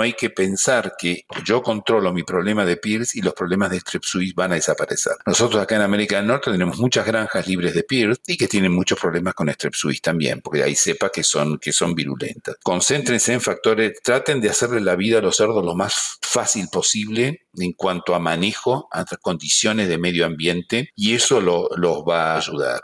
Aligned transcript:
no 0.00 0.04
hay 0.04 0.14
que 0.14 0.30
pensar 0.30 0.94
que 0.98 1.26
yo 1.44 1.62
controlo 1.62 2.10
mi 2.10 2.22
problema 2.22 2.64
de 2.64 2.78
Pierce 2.78 3.18
y 3.18 3.20
los 3.20 3.34
problemas 3.34 3.70
de 3.70 3.80
strep 3.80 4.02
suis 4.02 4.34
van 4.34 4.52
a 4.52 4.54
desaparecer. 4.54 5.12
Nosotros 5.26 5.62
acá 5.62 5.76
en 5.76 5.82
América 5.82 6.16
del 6.16 6.26
Norte 6.26 6.50
tenemos 6.50 6.78
muchas 6.78 7.04
granjas 7.04 7.46
libres 7.46 7.74
de 7.74 7.82
Pierce 7.82 8.22
y 8.26 8.38
que 8.38 8.48
tienen 8.48 8.72
muchos 8.72 8.98
problemas 8.98 9.34
con 9.34 9.50
strep 9.50 9.74
suis 9.74 10.00
también, 10.00 10.40
porque 10.40 10.62
hay 10.62 10.74
cepas 10.74 11.10
que 11.10 11.22
son, 11.22 11.58
que 11.58 11.74
son 11.74 11.94
virulentas. 11.94 12.56
Concéntrense 12.62 13.34
en 13.34 13.42
factores, 13.42 14.00
traten 14.02 14.40
de 14.40 14.48
hacerle 14.48 14.80
la 14.80 14.96
vida 14.96 15.18
a 15.18 15.20
los 15.20 15.36
cerdos 15.36 15.62
lo 15.62 15.74
más 15.74 16.16
fácil 16.22 16.68
posible 16.72 17.42
en 17.58 17.74
cuanto 17.74 18.14
a 18.14 18.18
manejo, 18.18 18.88
a 18.92 19.04
condiciones 19.20 19.90
de 19.90 19.98
medio 19.98 20.24
ambiente 20.24 20.92
y 20.96 21.14
eso 21.14 21.42
los 21.42 22.04
va 22.08 22.32
a 22.32 22.38
ayudar. 22.38 22.80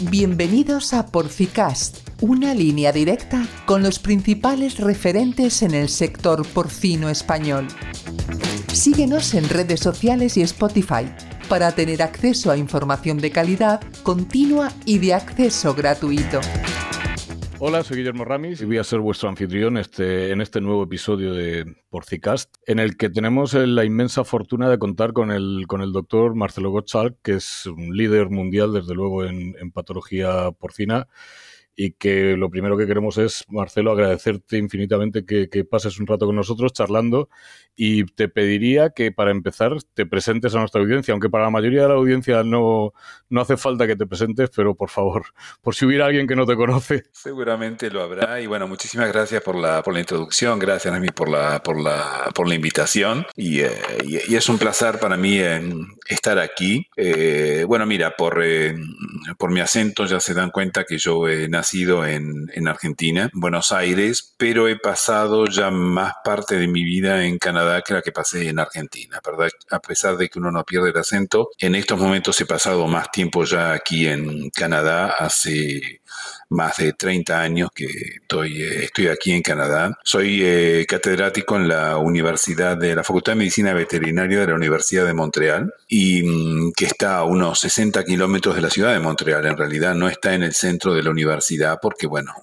Bienvenidos 0.00 0.94
a 0.94 1.06
Porcicast, 1.06 2.08
una 2.20 2.54
línea 2.54 2.92
directa 2.92 3.44
con 3.66 3.82
los 3.82 3.98
principales 3.98 4.78
referentes 4.78 5.60
en 5.62 5.74
el 5.74 5.88
sector 5.88 6.46
porcino 6.46 7.08
español. 7.08 7.66
Síguenos 8.72 9.34
en 9.34 9.48
redes 9.48 9.80
sociales 9.80 10.36
y 10.36 10.42
Spotify 10.42 11.10
para 11.48 11.72
tener 11.72 12.00
acceso 12.00 12.52
a 12.52 12.56
información 12.56 13.18
de 13.18 13.32
calidad, 13.32 13.80
continua 14.04 14.70
y 14.84 14.98
de 14.98 15.14
acceso 15.14 15.74
gratuito. 15.74 16.40
Hola, 17.60 17.82
soy 17.82 17.96
Guillermo 17.96 18.24
Ramis. 18.24 18.60
Y 18.60 18.66
voy 18.66 18.78
a 18.78 18.84
ser 18.84 19.00
vuestro 19.00 19.28
anfitrión 19.28 19.78
este, 19.78 20.30
en 20.30 20.40
este 20.40 20.60
nuevo 20.60 20.84
episodio 20.84 21.34
de 21.34 21.64
Porcicast, 21.90 22.54
en 22.66 22.78
el 22.78 22.96
que 22.96 23.10
tenemos 23.10 23.52
la 23.52 23.84
inmensa 23.84 24.22
fortuna 24.22 24.70
de 24.70 24.78
contar 24.78 25.12
con 25.12 25.32
el, 25.32 25.64
con 25.66 25.82
el 25.82 25.90
doctor 25.90 26.36
Marcelo 26.36 26.70
Gottschalk, 26.70 27.16
que 27.20 27.32
es 27.32 27.66
un 27.66 27.96
líder 27.96 28.30
mundial, 28.30 28.72
desde 28.72 28.94
luego, 28.94 29.24
en, 29.24 29.56
en 29.58 29.72
patología 29.72 30.52
porcina 30.52 31.08
y 31.80 31.92
que 31.92 32.36
lo 32.36 32.50
primero 32.50 32.76
que 32.76 32.88
queremos 32.88 33.18
es, 33.18 33.44
Marcelo, 33.48 33.92
agradecerte 33.92 34.58
infinitamente 34.58 35.24
que, 35.24 35.48
pases 35.64 36.00
un 36.00 36.08
rato 36.08 36.26
con 36.26 36.34
nosotros 36.34 36.72
charlando 36.72 37.28
y 37.76 38.04
te 38.04 38.28
pediría 38.28 38.90
que 38.90 39.12
para 39.12 39.30
empezar 39.30 39.76
te 39.94 40.04
presentes 40.04 40.56
a 40.56 40.58
nuestra 40.58 40.80
audiencia, 40.80 41.12
aunque 41.12 41.30
para 41.30 41.44
la 41.44 41.50
mayoría 41.50 41.82
de 41.82 41.88
la 41.88 41.94
audiencia 41.94 42.42
no, 42.42 42.92
no 43.28 43.40
hace 43.40 43.56
falta 43.56 43.86
que 43.86 43.94
te 43.94 44.06
presentes, 44.06 44.50
pero 44.56 44.74
por 44.74 44.90
favor, 44.90 45.26
por 45.62 45.76
si 45.76 45.86
hubiera 45.86 46.06
alguien 46.06 46.26
que 46.26 46.34
no 46.34 46.46
te 46.46 46.56
conoce. 46.56 47.04
Seguramente 47.12 47.92
lo 47.92 48.02
habrá 48.02 48.40
y 48.40 48.48
bueno, 48.48 48.66
muchísimas 48.66 49.12
gracias 49.12 49.40
por 49.40 49.54
la, 49.54 49.80
por 49.84 49.94
la 49.94 50.00
introducción, 50.00 50.58
gracias 50.58 50.92
a 50.92 50.98
mí 50.98 51.10
por 51.10 51.28
la, 51.28 51.62
por 51.62 51.80
la, 51.80 52.28
por 52.34 52.48
la 52.48 52.56
invitación 52.56 53.24
y, 53.36 53.60
eh, 53.60 53.70
y, 54.04 54.34
es 54.34 54.48
un 54.48 54.58
placer 54.58 54.98
para 54.98 55.16
mí 55.16 55.40
estar 56.08 56.40
aquí. 56.40 56.88
Eh, 56.96 57.64
bueno, 57.68 57.86
mira, 57.86 58.16
por, 58.16 58.42
eh, 58.42 58.74
por 59.38 59.52
mi 59.52 59.60
acento 59.60 60.06
ya 60.06 60.18
se 60.18 60.34
dan 60.34 60.50
cuenta 60.50 60.82
que 60.82 60.98
yo 60.98 61.28
he 61.28 61.48
nacido 61.68 62.06
en, 62.06 62.50
en 62.54 62.66
Argentina, 62.66 63.28
Buenos 63.34 63.72
Aires, 63.72 64.34
pero 64.38 64.68
he 64.68 64.76
pasado 64.76 65.46
ya 65.46 65.70
más 65.70 66.14
parte 66.24 66.56
de 66.56 66.66
mi 66.66 66.82
vida 66.82 67.26
en 67.26 67.38
Canadá 67.38 67.82
que 67.82 67.92
la 67.92 68.00
que 68.00 68.10
pasé 68.10 68.48
en 68.48 68.58
Argentina, 68.58 69.20
¿verdad? 69.24 69.50
A 69.70 69.78
pesar 69.78 70.16
de 70.16 70.30
que 70.30 70.38
uno 70.38 70.50
no 70.50 70.64
pierde 70.64 70.90
el 70.90 70.96
acento, 70.96 71.50
en 71.58 71.74
estos 71.74 71.98
momentos 71.98 72.40
he 72.40 72.46
pasado 72.46 72.86
más 72.86 73.10
tiempo 73.10 73.44
ya 73.44 73.74
aquí 73.74 74.06
en 74.06 74.48
Canadá, 74.48 75.08
hace 75.18 76.00
más 76.50 76.76
de 76.78 76.92
30 76.92 77.40
años 77.40 77.70
que 77.74 77.86
estoy, 78.22 78.62
eh, 78.62 78.84
estoy 78.84 79.08
aquí 79.08 79.32
en 79.32 79.42
Canadá. 79.42 79.98
Soy 80.04 80.40
eh, 80.42 80.86
catedrático 80.88 81.56
en 81.56 81.68
la 81.68 81.98
Universidad 81.98 82.76
de 82.76 82.94
la 82.94 83.04
Facultad 83.04 83.32
de 83.32 83.38
Medicina 83.38 83.72
Veterinaria 83.72 84.40
de 84.40 84.46
la 84.46 84.54
Universidad 84.54 85.06
de 85.06 85.14
Montreal 85.14 85.74
y 85.88 86.22
mm, 86.22 86.72
que 86.72 86.86
está 86.86 87.18
a 87.18 87.24
unos 87.24 87.60
60 87.60 88.04
kilómetros 88.04 88.54
de 88.54 88.62
la 88.62 88.70
ciudad 88.70 88.92
de 88.92 89.00
Montreal. 89.00 89.46
En 89.46 89.56
realidad 89.56 89.94
no 89.94 90.08
está 90.08 90.34
en 90.34 90.42
el 90.42 90.54
centro 90.54 90.94
de 90.94 91.02
la 91.02 91.10
universidad 91.10 91.78
porque, 91.80 92.06
bueno, 92.06 92.34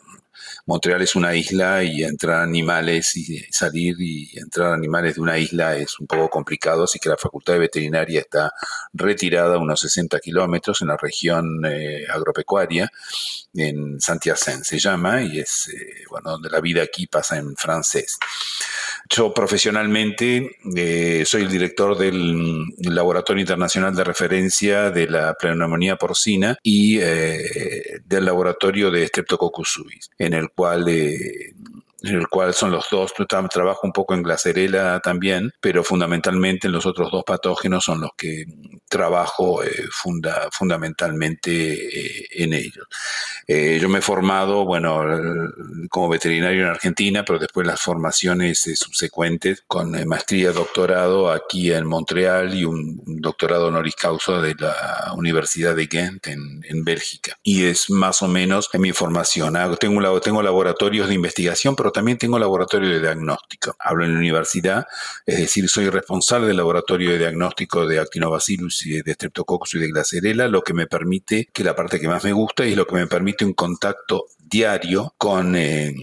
Montreal 0.68 1.02
es 1.04 1.16
una 1.16 1.36
isla 1.36 1.84
y 1.84 2.04
entrar 2.04 2.42
animales 2.42 3.16
y 3.16 3.40
salir 3.52 3.96
y 4.00 4.32
entrar 4.38 4.74
animales 4.74 5.16
de 5.16 5.22
una 5.22 5.38
isla 5.38 5.78
es 5.78 6.00
un 6.00 6.08
poco 6.08 6.28
complicado, 6.30 6.86
así 6.86 6.98
que 6.98 7.10
la 7.10 7.18
Facultad 7.18 7.54
de 7.54 7.60
Veterinaria 7.60 8.22
está 8.22 8.52
retirada 8.92 9.56
a 9.56 9.60
unos 9.60 9.80
60 9.82 10.20
kilómetros 10.20 10.82
en 10.82 10.88
la 10.88 10.98
región 10.98 11.64
eh, 11.66 12.06
agropecuaria, 12.10 12.92
en 13.54 14.02
Saint-Hyacinthe 14.02 14.66
se 14.66 14.80
llama, 14.80 15.22
y 15.22 15.40
es, 15.40 15.70
eh, 15.70 16.04
bueno, 16.10 16.32
donde 16.32 16.50
la 16.50 16.62
vida 16.62 16.82
aquí 16.82 17.06
pasa 17.06 17.38
en 17.38 17.56
francés. 17.56 18.18
Yo 19.10 19.34
profesionalmente 19.34 20.58
eh, 20.76 21.24
soy 21.26 21.44
el 21.44 21.52
director 21.52 21.98
del 21.98 22.66
Laboratorio 22.80 23.42
Internacional 23.42 23.96
de 23.96 24.04
Referencia 24.04 24.90
de 24.90 25.08
la 25.08 25.36
Pneumonía 25.36 25.96
Porcina 25.96 26.58
y 26.64 27.00
eh, 27.00 28.00
del 28.06 28.26
Laboratorio 28.26 28.90
de 28.90 29.08
Streptococcus 29.08 29.74
suis, 29.74 30.10
en 30.18 30.34
el 30.34 30.50
cual 30.50 30.88
eh, 30.88 31.54
en 32.02 32.16
el 32.16 32.28
cual 32.28 32.54
son 32.54 32.72
los 32.72 32.90
dos, 32.90 33.14
trabajo 33.50 33.82
un 33.84 33.94
poco 33.94 34.14
en 34.14 34.24
glacerela 34.24 35.00
también, 35.00 35.52
pero 35.60 35.84
fundamentalmente 35.84 36.68
en 36.68 36.74
los 36.74 36.86
otros 36.86 37.12
dos 37.12 37.24
patógenos 37.24 37.84
son 37.84 38.02
los 38.02 38.12
que 38.18 38.46
trabajo 38.88 39.64
eh, 39.64 39.70
funda, 39.92 40.50
fundamentalmente 40.52 41.74
eh, 41.74 42.28
en 42.32 42.54
ellos. 42.54 42.86
Eh, 43.48 43.80
yo 43.82 43.90
me 43.90 44.00
he 44.00 44.02
formado, 44.02 44.66
bueno, 44.66 45.04
como 45.90 46.10
veterinario 46.10 46.64
en 46.64 46.70
Argentina, 46.70 47.24
pero 47.26 47.40
después 47.40 47.66
las 47.66 47.82
formaciones 47.82 48.62
subsecuentes 48.76 49.64
con 49.68 49.92
maestría, 50.08 50.52
doctorado 50.52 51.32
aquí 51.32 51.72
en 51.72 51.86
Montreal 51.86 52.54
y 52.54 52.66
un, 52.66 53.02
doctorado 53.06 53.68
honoris 53.68 53.96
causa 53.96 54.40
de 54.42 54.56
la 54.58 55.14
Universidad 55.16 55.76
de 55.76 55.88
Ghent 55.88 56.28
en, 56.28 56.62
en 56.68 56.84
Bélgica. 56.84 57.38
Y 57.44 57.66
es 57.66 57.90
más 57.90 58.22
o 58.22 58.28
menos 58.28 58.70
en 58.74 58.82
mi 58.82 58.92
formación. 58.92 59.56
Tengo, 59.80 60.22
tengo 60.22 60.42
laboratorios 60.42 61.08
de 61.08 61.16
investigación, 61.16 61.76
pero 61.86 61.92
también 61.92 62.18
tengo 62.18 62.40
laboratorio 62.40 62.90
de 62.90 63.00
diagnóstico. 63.00 63.76
Hablo 63.78 64.06
en 64.06 64.14
la 64.14 64.18
universidad, 64.18 64.88
es 65.24 65.38
decir, 65.38 65.70
soy 65.70 65.88
responsable 65.92 66.48
del 66.48 66.58
laboratorio 66.58 67.12
de 67.12 67.20
diagnóstico 67.20 67.86
de 67.86 68.00
Actinobacillus 68.00 68.88
y 68.88 69.04
de 69.04 69.14
Streptococcus 69.14 69.76
y 69.76 69.78
de 69.78 69.90
Glacerella, 69.90 70.48
lo 70.48 70.64
que 70.64 70.74
me 70.74 70.88
permite, 70.88 71.48
que 71.54 71.64
la 71.64 71.76
parte 71.76 72.00
que 72.00 72.08
más 72.08 72.24
me 72.24 72.32
gusta 72.32 72.66
es 72.66 72.76
lo 72.76 72.88
que 72.88 72.96
me 72.96 73.06
permite 73.06 73.46
un 73.46 73.54
contacto 73.54 74.26
diario 74.40 75.14
con, 75.20 75.56
eh, 75.56 75.94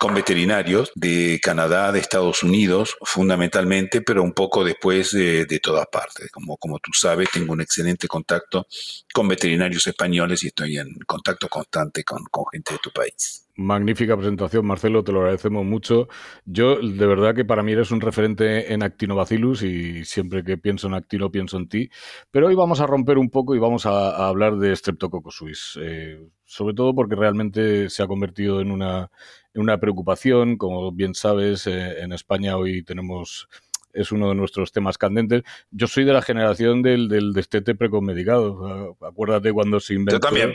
con 0.00 0.14
veterinarios 0.14 0.90
de 0.96 1.38
Canadá, 1.40 1.92
de 1.92 2.00
Estados 2.00 2.42
Unidos, 2.42 2.96
fundamentalmente, 3.02 4.00
pero 4.00 4.24
un 4.24 4.32
poco 4.32 4.64
después 4.64 5.12
de, 5.12 5.46
de 5.46 5.60
todas 5.60 5.86
partes. 5.86 6.28
Como, 6.32 6.56
como 6.56 6.80
tú 6.80 6.90
sabes, 6.92 7.30
tengo 7.30 7.52
un 7.52 7.60
excelente 7.60 8.08
contacto 8.08 8.66
con 9.14 9.28
veterinarios 9.28 9.86
españoles 9.86 10.42
y 10.42 10.48
estoy 10.48 10.78
en 10.78 10.92
contacto 11.06 11.46
constante 11.48 12.02
con, 12.02 12.24
con 12.32 12.46
gente 12.50 12.72
de 12.72 12.80
tu 12.82 12.90
país. 12.90 13.44
Magnífica 13.60 14.16
presentación, 14.16 14.64
Marcelo, 14.64 15.04
te 15.04 15.12
lo 15.12 15.20
agradecemos 15.20 15.66
mucho. 15.66 16.08
Yo, 16.46 16.80
de 16.80 17.06
verdad 17.06 17.34
que 17.34 17.44
para 17.44 17.62
mí 17.62 17.72
eres 17.72 17.90
un 17.90 18.00
referente 18.00 18.72
en 18.72 18.82
Actinobacillus 18.82 19.62
y 19.62 20.06
siempre 20.06 20.42
que 20.42 20.56
pienso 20.56 20.86
en 20.86 20.94
Actino 20.94 21.30
pienso 21.30 21.58
en 21.58 21.68
ti. 21.68 21.90
Pero 22.30 22.46
hoy 22.46 22.54
vamos 22.54 22.80
a 22.80 22.86
romper 22.86 23.18
un 23.18 23.28
poco 23.28 23.54
y 23.54 23.58
vamos 23.58 23.84
a, 23.84 24.28
hablar 24.28 24.56
de 24.56 24.74
Streptococcus. 24.74 25.78
Eh, 25.82 26.26
sobre 26.46 26.74
todo 26.74 26.94
porque 26.94 27.16
realmente 27.16 27.90
se 27.90 28.02
ha 28.02 28.06
convertido 28.06 28.62
en 28.62 28.70
una, 28.70 29.10
en 29.52 29.60
una 29.60 29.78
preocupación. 29.78 30.56
Como 30.56 30.90
bien 30.92 31.14
sabes, 31.14 31.66
eh, 31.66 32.00
en 32.00 32.14
España 32.14 32.56
hoy 32.56 32.82
tenemos 32.82 33.46
es 33.92 34.12
uno 34.12 34.28
de 34.28 34.34
nuestros 34.34 34.72
temas 34.72 34.98
candentes. 34.98 35.42
Yo 35.70 35.86
soy 35.86 36.04
de 36.04 36.12
la 36.12 36.22
generación 36.22 36.82
del, 36.82 37.08
del 37.08 37.32
destete 37.32 37.74
precomedicado. 37.74 38.96
Acuérdate 39.00 39.52
cuando 39.52 39.80
se 39.80 39.94
inventó. 39.94 40.16
Yo 40.16 40.20
también. 40.20 40.54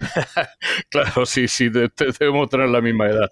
claro, 0.90 1.26
sí, 1.26 1.48
sí, 1.48 1.68
debemos 1.68 2.48
tener 2.48 2.68
la 2.68 2.80
misma 2.80 3.06
edad. 3.06 3.30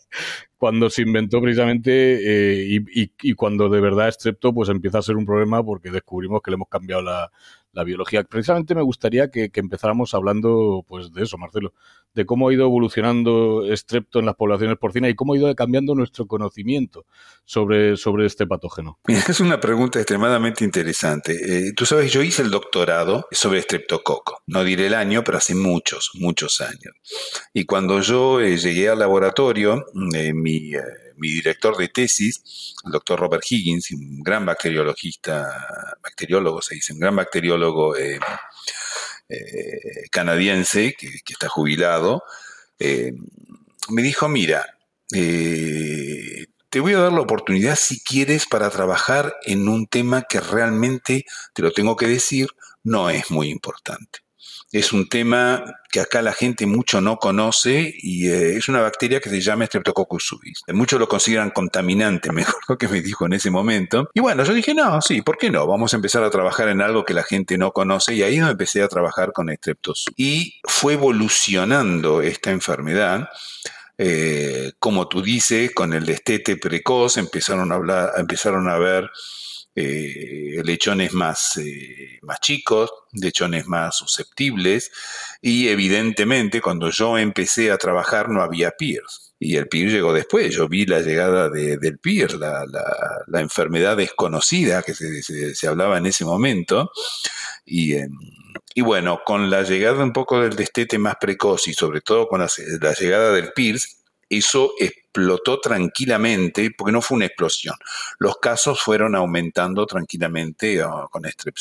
Cuando 0.56 0.88
se 0.88 1.02
inventó 1.02 1.40
precisamente 1.40 1.90
eh, 1.92 2.64
y, 2.64 3.02
y, 3.02 3.12
y, 3.22 3.34
cuando 3.34 3.68
de 3.68 3.80
verdad 3.80 4.10
Strepto 4.10 4.54
pues 4.54 4.68
empieza 4.70 4.98
a 4.98 5.02
ser 5.02 5.16
un 5.16 5.26
problema 5.26 5.62
porque 5.62 5.90
descubrimos 5.90 6.40
que 6.40 6.50
le 6.50 6.54
hemos 6.54 6.68
cambiado 6.68 7.02
la, 7.02 7.30
la 7.74 7.84
biología. 7.84 8.22
Precisamente 8.24 8.74
me 8.74 8.82
gustaría 8.82 9.30
que, 9.30 9.50
empezáramos 9.54 10.14
hablando 10.14 10.84
pues 10.88 11.12
de 11.12 11.24
eso, 11.24 11.36
Marcelo, 11.36 11.74
de 12.14 12.24
cómo 12.24 12.48
ha 12.48 12.52
ido 12.52 12.64
evolucionando 12.64 13.64
Strepto 13.72 14.20
en 14.20 14.26
las 14.26 14.36
poblaciones 14.36 14.78
porcinas 14.78 15.10
y 15.10 15.14
cómo 15.14 15.34
ha 15.34 15.36
ido 15.36 15.54
cambiando 15.54 15.94
nuestro 15.94 16.26
conocimiento 16.26 17.06
sobre, 17.44 17.96
sobre 17.96 18.26
este 18.26 18.46
patógeno. 18.46 18.98
es 19.06 19.40
una 19.40 19.60
pregunta 19.60 19.98
extremadamente 19.98 20.64
interesante. 20.64 21.68
Eh, 21.68 21.72
tú 21.74 21.84
sabes, 21.84 22.12
yo 22.12 22.22
hice 22.22 22.42
el 22.42 22.50
doctorado 22.50 23.26
sobre 23.30 23.60
Streptococo. 23.62 24.42
No 24.46 24.64
diré 24.64 24.86
el 24.86 24.94
año, 24.94 25.24
pero 25.24 25.38
hace 25.38 25.54
muchos, 25.54 26.10
muchos 26.14 26.60
años. 26.60 26.94
Y 27.52 27.64
cuando 27.64 28.00
yo 28.00 28.40
eh, 28.40 28.56
llegué 28.56 28.88
al 28.88 29.00
laboratorio, 29.00 29.84
eh, 30.14 30.32
mi 30.32 30.72
mi 31.16 31.30
director 31.30 31.76
de 31.76 31.88
tesis, 31.88 32.74
el 32.84 32.92
doctor 32.92 33.20
Robert 33.20 33.44
Higgins, 33.48 33.90
un 33.92 34.22
gran 34.22 34.44
bacteriologista, 34.44 35.96
bacteriólogo 36.02 36.62
se 36.62 36.76
dice, 36.76 36.92
un 36.92 37.00
gran 37.00 37.16
bacteriólogo 37.16 37.96
eh, 37.96 38.18
eh, 39.28 40.08
canadiense 40.10 40.94
que, 40.98 41.08
está 41.26 41.48
jubilado, 41.48 42.24
eh, 42.78 43.12
me 43.88 44.02
dijo, 44.02 44.28
mira, 44.28 44.66
te 45.10 46.80
voy 46.80 46.94
a 46.94 46.98
dar 46.98 47.12
la 47.12 47.20
oportunidad 47.20 47.76
si 47.76 48.00
quieres 48.00 48.46
para 48.46 48.70
trabajar 48.70 49.36
en 49.44 49.68
un 49.68 49.86
tema 49.86 50.22
que 50.22 50.40
realmente, 50.40 51.24
te 51.52 51.62
lo 51.62 51.72
tengo 51.72 51.96
que 51.96 52.08
decir, 52.08 52.48
no 52.82 53.10
es 53.10 53.30
muy 53.30 53.48
importante. 53.48 54.23
Es 54.74 54.92
un 54.92 55.08
tema 55.08 55.64
que 55.88 56.00
acá 56.00 56.20
la 56.20 56.32
gente 56.32 56.66
mucho 56.66 57.00
no 57.00 57.18
conoce 57.18 57.94
y 57.96 58.26
eh, 58.26 58.56
es 58.56 58.68
una 58.68 58.80
bacteria 58.80 59.20
que 59.20 59.30
se 59.30 59.40
llama 59.40 59.66
Streptococcus 59.66 60.26
suis. 60.26 60.64
Muchos 60.72 60.98
lo 60.98 61.08
consideran 61.08 61.50
contaminante, 61.50 62.32
mejor 62.32 62.76
que 62.76 62.88
me 62.88 63.00
dijo 63.00 63.24
en 63.26 63.34
ese 63.34 63.52
momento. 63.52 64.10
Y 64.14 64.20
bueno, 64.20 64.42
yo 64.42 64.52
dije, 64.52 64.74
no, 64.74 65.00
sí, 65.00 65.22
¿por 65.22 65.38
qué 65.38 65.48
no? 65.48 65.68
Vamos 65.68 65.92
a 65.92 65.96
empezar 65.96 66.24
a 66.24 66.30
trabajar 66.30 66.68
en 66.68 66.82
algo 66.82 67.04
que 67.04 67.14
la 67.14 67.22
gente 67.22 67.56
no 67.56 67.70
conoce 67.70 68.14
y 68.14 68.22
ahí 68.24 68.40
me 68.40 68.50
empecé 68.50 68.82
a 68.82 68.88
trabajar 68.88 69.32
con 69.32 69.48
Streptococcus. 69.48 70.06
Y 70.16 70.60
fue 70.64 70.94
evolucionando 70.94 72.20
esta 72.20 72.50
enfermedad. 72.50 73.28
Eh, 73.96 74.72
como 74.80 75.06
tú 75.06 75.22
dices, 75.22 75.70
con 75.70 75.92
el 75.92 76.04
destete 76.04 76.56
precoz 76.56 77.16
empezaron 77.16 77.70
a 77.70 77.76
hablar, 77.76 78.10
empezaron 78.16 78.68
a 78.68 78.76
ver 78.76 79.08
eh, 79.76 80.60
lechones 80.64 81.12
más, 81.12 81.56
eh, 81.56 82.18
más 82.22 82.40
chicos, 82.40 82.90
lechones 83.12 83.66
más 83.66 83.96
susceptibles 83.96 84.90
y 85.42 85.68
evidentemente 85.68 86.60
cuando 86.60 86.90
yo 86.90 87.18
empecé 87.18 87.70
a 87.70 87.78
trabajar 87.78 88.28
no 88.28 88.42
había 88.42 88.70
PIRS 88.72 89.34
y 89.38 89.56
el 89.56 89.68
PIR 89.68 89.90
llegó 89.90 90.12
después, 90.12 90.54
yo 90.54 90.68
vi 90.68 90.86
la 90.86 91.00
llegada 91.00 91.50
del 91.50 91.98
PIR, 91.98 92.34
la, 92.34 92.64
la, 93.26 93.40
enfermedad 93.40 93.96
desconocida 93.96 94.82
que 94.82 94.94
se, 94.94 95.22
se, 95.22 95.68
hablaba 95.68 95.98
en 95.98 96.06
ese 96.06 96.24
momento 96.24 96.90
y, 97.66 97.94
y 98.74 98.80
bueno, 98.80 99.20
con 99.24 99.50
la 99.50 99.62
llegada 99.62 100.02
un 100.02 100.12
poco 100.12 100.40
del 100.40 100.56
destete 100.56 100.98
más 100.98 101.16
precoz 101.20 101.68
y 101.68 101.74
sobre 101.74 102.00
todo 102.00 102.26
con 102.26 102.40
la, 102.40 102.48
llegada 102.98 103.32
del 103.32 103.52
PIRS, 103.52 104.04
eso 104.28 104.72
explotó 105.14 105.60
tranquilamente, 105.60 106.72
porque 106.76 106.92
no 106.92 107.00
fue 107.00 107.16
una 107.16 107.26
explosión. 107.26 107.76
Los 108.18 108.38
casos 108.38 108.80
fueron 108.80 109.14
aumentando 109.14 109.86
tranquilamente 109.86 110.82
ah, 110.82 111.06
con 111.08 111.24
Strep 111.24 111.54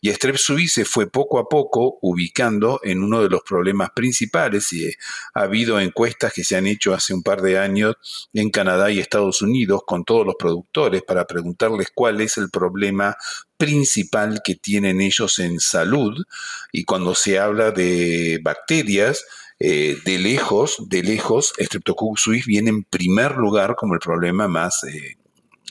Y 0.00 0.10
Strep 0.10 0.36
se 0.36 0.84
fue 0.84 1.08
poco 1.08 1.38
a 1.38 1.48
poco 1.48 1.98
ubicando 2.02 2.80
en 2.82 3.02
uno 3.02 3.22
de 3.22 3.28
los 3.28 3.42
problemas 3.42 3.90
principales 3.94 4.72
y 4.72 4.90
ha 5.34 5.42
habido 5.42 5.78
encuestas 5.78 6.32
que 6.32 6.42
se 6.42 6.56
han 6.56 6.66
hecho 6.66 6.94
hace 6.94 7.14
un 7.14 7.22
par 7.22 7.42
de 7.42 7.58
años 7.58 7.94
en 8.32 8.50
Canadá 8.50 8.90
y 8.90 8.98
Estados 8.98 9.40
Unidos 9.40 9.82
con 9.86 10.04
todos 10.04 10.26
los 10.26 10.34
productores 10.36 11.02
para 11.02 11.26
preguntarles 11.26 11.88
cuál 11.94 12.20
es 12.20 12.38
el 12.38 12.50
problema 12.50 13.16
principal 13.56 14.40
que 14.44 14.56
tienen 14.56 15.00
ellos 15.00 15.38
en 15.38 15.60
salud 15.60 16.24
y 16.72 16.84
cuando 16.84 17.14
se 17.14 17.38
habla 17.38 17.70
de 17.70 18.40
bacterias, 18.42 19.24
eh, 19.60 19.96
de 20.04 20.18
lejos, 20.18 20.76
de 20.88 21.02
lejos, 21.02 21.52
Streptococcus 21.58 22.22
suis 22.22 22.46
viene 22.46 22.70
en 22.70 22.84
primer 22.84 23.36
lugar 23.36 23.74
como 23.76 23.94
el 23.94 24.00
problema 24.00 24.46
más, 24.48 24.84
eh, 24.84 25.16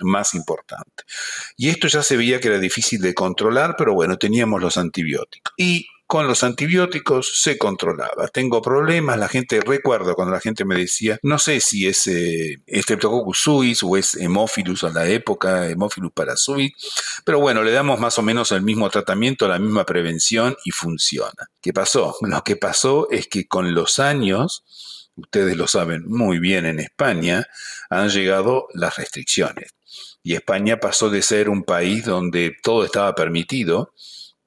más 0.02 0.34
importante. 0.34 1.04
Y 1.56 1.70
esto 1.70 1.88
ya 1.88 2.04
se 2.04 2.18
veía 2.18 2.40
que 2.40 2.50
era 2.50 2.60
difícil 2.60 3.02
de 3.02 3.14
controlar, 3.14 3.76
pero 3.78 3.94
bueno, 3.94 4.18
teníamos 4.18 4.62
los 4.62 4.78
antibióticos. 4.78 5.54
Y 5.58 5.88
con 6.08 6.26
los 6.26 6.42
antibióticos 6.44 7.42
se 7.42 7.58
controlaba. 7.58 8.30
Tengo 8.30 8.62
problemas, 8.62 9.20
la 9.20 9.28
gente, 9.28 9.60
recuerdo 9.60 10.16
cuando 10.16 10.34
la 10.34 10.40
gente 10.40 10.64
me 10.64 10.76
decía, 10.76 11.20
no 11.22 11.38
sé 11.38 11.60
si 11.60 11.86
es 11.86 12.08
eh, 12.08 12.56
Streptococcus 12.66 13.42
suis 13.42 13.84
o 13.84 13.98
es 13.98 14.16
Hemophilus 14.16 14.86
a 14.86 14.90
la 14.90 15.06
época, 15.06 15.68
Hemophilus 15.68 16.14
parasuit, 16.14 16.74
pero 17.26 17.42
bueno, 17.42 17.62
le 17.62 17.72
damos 17.72 18.00
más 18.00 18.18
o 18.18 18.22
menos 18.22 18.54
el 18.54 18.62
mismo 18.62 18.90
tratamiento, 18.90 19.50
la 19.50 19.60
misma 19.60 19.86
prevención 19.86 20.56
y 20.64 20.72
funciona. 20.72 21.50
¿Qué 21.62 21.74
pasó? 21.74 22.16
Lo 22.22 22.42
que 22.42 22.56
pasó 22.56 23.10
es 23.12 23.28
que 23.28 23.46
con 23.46 23.76
los 23.76 24.00
años, 24.00 24.64
ustedes 25.16 25.58
lo 25.58 25.68
saben 25.68 26.06
muy 26.08 26.40
bien 26.40 26.66
en 26.66 26.80
España, 26.80 27.48
han 27.90 28.10
llegado 28.10 28.68
las 28.74 28.96
restricciones. 28.96 29.76
Y 30.24 30.36
España 30.36 30.80
pasó 30.80 31.10
de 31.10 31.22
ser 31.22 31.50
un 31.50 31.64
país 31.64 32.06
donde 32.06 32.56
todo 32.64 32.86
estaba 32.86 33.14
permitido, 33.14 33.94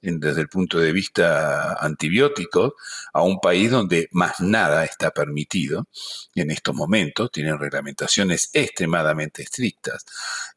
desde 0.02 0.40
el 0.40 0.48
punto 0.48 0.78
de 0.78 0.92
vista 0.92 1.74
antibiótico 1.74 2.76
a 3.12 3.22
un 3.22 3.38
país 3.38 3.70
donde 3.70 4.08
más 4.12 4.40
nada 4.40 4.84
está 4.84 5.10
permitido 5.10 5.86
en 6.34 6.50
estos 6.50 6.74
momentos, 6.74 7.30
tienen 7.30 7.58
reglamentaciones 7.58 8.50
extremadamente 8.52 9.42
estrictas. 9.42 10.04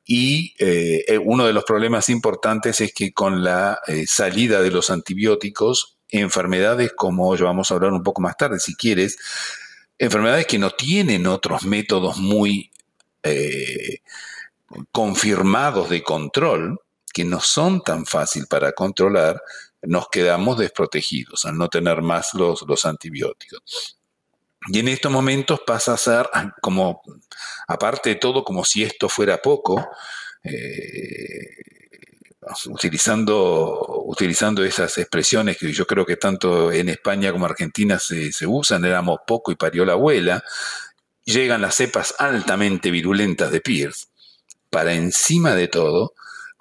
Y 0.06 0.56
eh, 0.60 1.04
eh, 1.07 1.18
uno 1.18 1.45
de 1.45 1.54
los 1.54 1.66
problemas 1.66 2.10
importantes 2.10 2.80
es 2.81 2.94
que 2.94 3.13
con 3.13 3.44
la 3.44 3.80
eh, 3.88 4.06
salida 4.07 4.62
de 4.62 4.72
los 4.72 4.90
antibióticos, 4.90 5.98
enfermedades 6.10 6.94
como 6.96 7.36
ya 7.36 7.46
vamos 7.46 7.72
a 7.72 7.75
hablar 7.75 7.92
un 7.92 8.04
poco 8.04 8.22
más 8.22 8.38
tarde 8.38 8.60
si 8.60 8.75
quieres, 8.75 9.18
enfermedades 9.98 10.48
que 10.48 10.60
no 10.60 10.72
tienen 10.72 11.28
otros 11.28 11.63
métodos 11.63 12.18
muy 12.18 12.69
confirmados 14.92 15.89
de 15.89 16.04
control, 16.04 16.78
que 17.13 17.24
no 17.24 17.39
son 17.39 17.81
tan 17.81 18.06
fácil 18.06 18.48
para 18.48 18.74
controlar, 18.74 19.42
nos 19.83 20.10
quedamos 20.10 20.57
desprotegidos 20.57 21.45
al 21.45 21.57
no 21.57 21.69
tener 21.69 22.01
más 22.01 22.33
los, 22.33 22.63
los 22.63 22.86
antibióticos. 22.86 24.00
Y 24.68 24.80
en 24.80 24.88
estos 24.88 25.12
momentos 25.12 25.62
pasa 25.65 25.94
a 25.94 25.98
ser 25.98 26.30
como, 26.62 27.01
aparte 27.68 28.12
de 28.12 28.15
todo, 28.15 28.44
como 28.44 28.63
si 28.63 28.83
esto 28.83 29.10
fuera 29.10 29.42
poco, 29.42 29.86
eh, 30.44 31.63
utilizando, 32.68 34.04
utilizando 34.06 34.63
esas 34.63 34.98
expresiones 34.98 35.57
que 35.57 35.71
yo 35.71 35.86
creo 35.86 36.06
que 36.06 36.18
tanto 36.18 36.71
en 36.71 36.89
España 36.89 37.31
como 37.31 37.45
Argentina 37.45 38.00
se, 38.00 38.31
se 38.31 38.48
usan, 38.48 38.86
éramos 38.86 39.19
poco 39.27 39.51
y 39.51 39.56
parió 39.56 39.86
la 39.86 39.94
abuela, 39.94 40.44
llegan 41.25 41.62
las 41.62 41.75
cepas 41.75 42.15
altamente 42.18 42.89
virulentas 42.89 43.51
de 43.51 43.62
Pierce, 43.62 44.07
para 44.69 44.94
encima 44.94 45.56
de 45.56 45.68
todo 45.68 46.13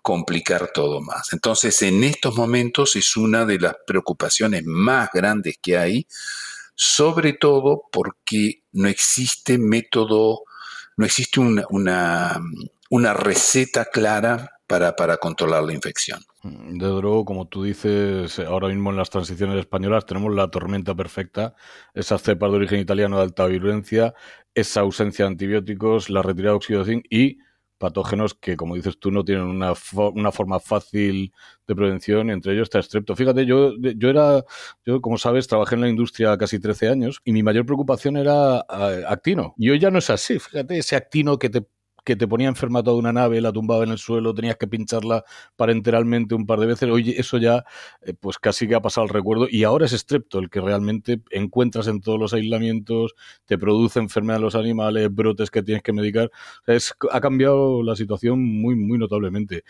complicar 0.02 0.70
todo 0.75 1.00
más. 1.00 1.32
Entonces, 1.32 1.81
en 1.82 2.04
estos 2.04 2.37
momentos 2.37 2.96
es 2.96 3.16
una 3.16 3.46
de 3.46 3.58
las 3.58 3.76
preocupaciones 3.87 4.64
más 4.66 5.08
grandes 5.12 5.58
que 5.62 5.78
hay, 5.78 6.06
sobre 6.75 7.32
todo 7.34 7.84
porque 7.93 8.64
no 8.72 8.88
existe 8.88 9.58
método, 9.58 10.43
no 10.96 11.06
existe 11.06 11.40
una, 11.40 11.64
una, 12.90 13.14
receta 13.14 13.84
clara 13.84 14.58
para, 14.66 14.96
para, 14.96 15.19
controlar 15.19 15.62
la 15.62 15.72
infección. 15.72 16.20
De 16.43 16.88
luego, 16.88 17.25
como 17.25 17.46
tú 17.46 17.62
dices, 17.62 18.40
ahora 18.40 18.69
mismo 18.69 18.90
en 18.90 18.96
las 18.96 19.10
transiciones 19.10 19.58
españolas 19.58 20.06
tenemos 20.06 20.34
la 20.34 20.49
tormenta 20.49 20.94
perfecta, 20.94 21.54
esas 21.94 22.22
cepas 22.22 22.50
de 22.50 22.56
origen 22.56 22.81
italiano 22.81 23.19
de 23.19 23.22
alta 23.22 23.46
virulencia, 23.46 24.14
esa 24.54 24.81
ausencia 24.81 25.25
de 25.25 25.32
antibióticos, 25.32 26.10
la 26.10 26.22
retirada 26.22 26.58
de 26.58 26.84
zinc 26.84 27.04
y 27.08 27.38
patógenos 27.82 28.34
que, 28.34 28.56
como 28.56 28.76
dices 28.76 28.96
tú, 29.00 29.11
no 29.11 29.25
tienen 29.25 29.44
una, 29.44 29.75
una 30.14 30.31
forma 30.31 30.61
fácil 30.61 31.32
de 31.67 31.75
prevención, 31.75 32.31
entre 32.31 32.52
ellos 32.52 32.67
está 32.67 32.79
estrepto. 32.79 33.17
Fíjate, 33.17 33.44
yo, 33.44 33.73
yo 33.76 34.08
era, 34.08 34.44
yo 34.87 35.00
como 35.00 35.19
sabes, 35.19 35.49
trabajé 35.49 35.75
en 35.75 35.81
la 35.81 35.88
industria 35.88 36.38
casi 36.38 36.61
13 36.61 36.88
años 36.88 37.20
y 37.25 37.32
mi 37.32 37.43
mayor 37.43 37.67
preocupación 37.67 38.17
era 38.17 38.64
eh, 38.70 39.02
actino. 39.08 39.55
Y 39.58 39.70
hoy 39.70 39.81
ya 39.81 39.90
no 39.90 39.99
es 39.99 40.11
así, 40.11 40.38
fíjate, 40.38 40.79
ese 40.79 40.94
actino 40.94 41.40
que 41.40 41.50
te 41.50 41.67
que 42.04 42.16
te 42.16 42.26
ponía 42.26 42.49
enferma 42.49 42.82
toda 42.82 42.96
una 42.96 43.12
nave, 43.12 43.40
la 43.40 43.52
tumbaba 43.52 43.84
en 43.84 43.90
el 43.90 43.99
suelo, 43.99 44.34
tenías 44.34 44.56
que 44.56 44.66
pincharla 44.66 45.25
parenteralmente 45.56 46.35
un 46.35 46.47
par 46.47 46.61
de 46.61 46.66
veces. 46.66 46.88
Oye, 46.90 47.14
eso 47.18 47.38
ya, 47.38 47.64
eh, 48.02 48.14
pues 48.18 48.38
casi 48.38 48.66
que 48.66 48.75
ha 48.75 48.80
pasado 48.80 49.06
el 49.06 49.12
recuerdo. 49.12 49.47
Y 49.50 49.64
ahora 49.64 49.87
es 49.87 49.92
Strepto 49.92 50.38
el 50.38 50.50
que 50.50 50.61
realmente 50.61 51.21
encuentras 51.30 51.87
en 51.88 52.00
todos 52.00 52.18
los 52.18 52.35
aislamientos, 52.35 53.14
te 53.47 53.59
produce 53.59 53.99
enfermedad 53.99 54.37
en 54.37 54.42
los 54.42 54.54
animales, 54.54 55.14
brotes 55.14 55.50
que 55.50 55.62
tienes 55.62 55.82
que 55.82 55.92
medicar. 55.92 56.30
es, 56.66 56.94
ha 57.11 57.21
cambiado 57.21 57.82
la 57.82 57.97
situación 57.97 58.42
muy, 58.42 58.75
muy 58.75 58.99
notablemente. 58.99 59.64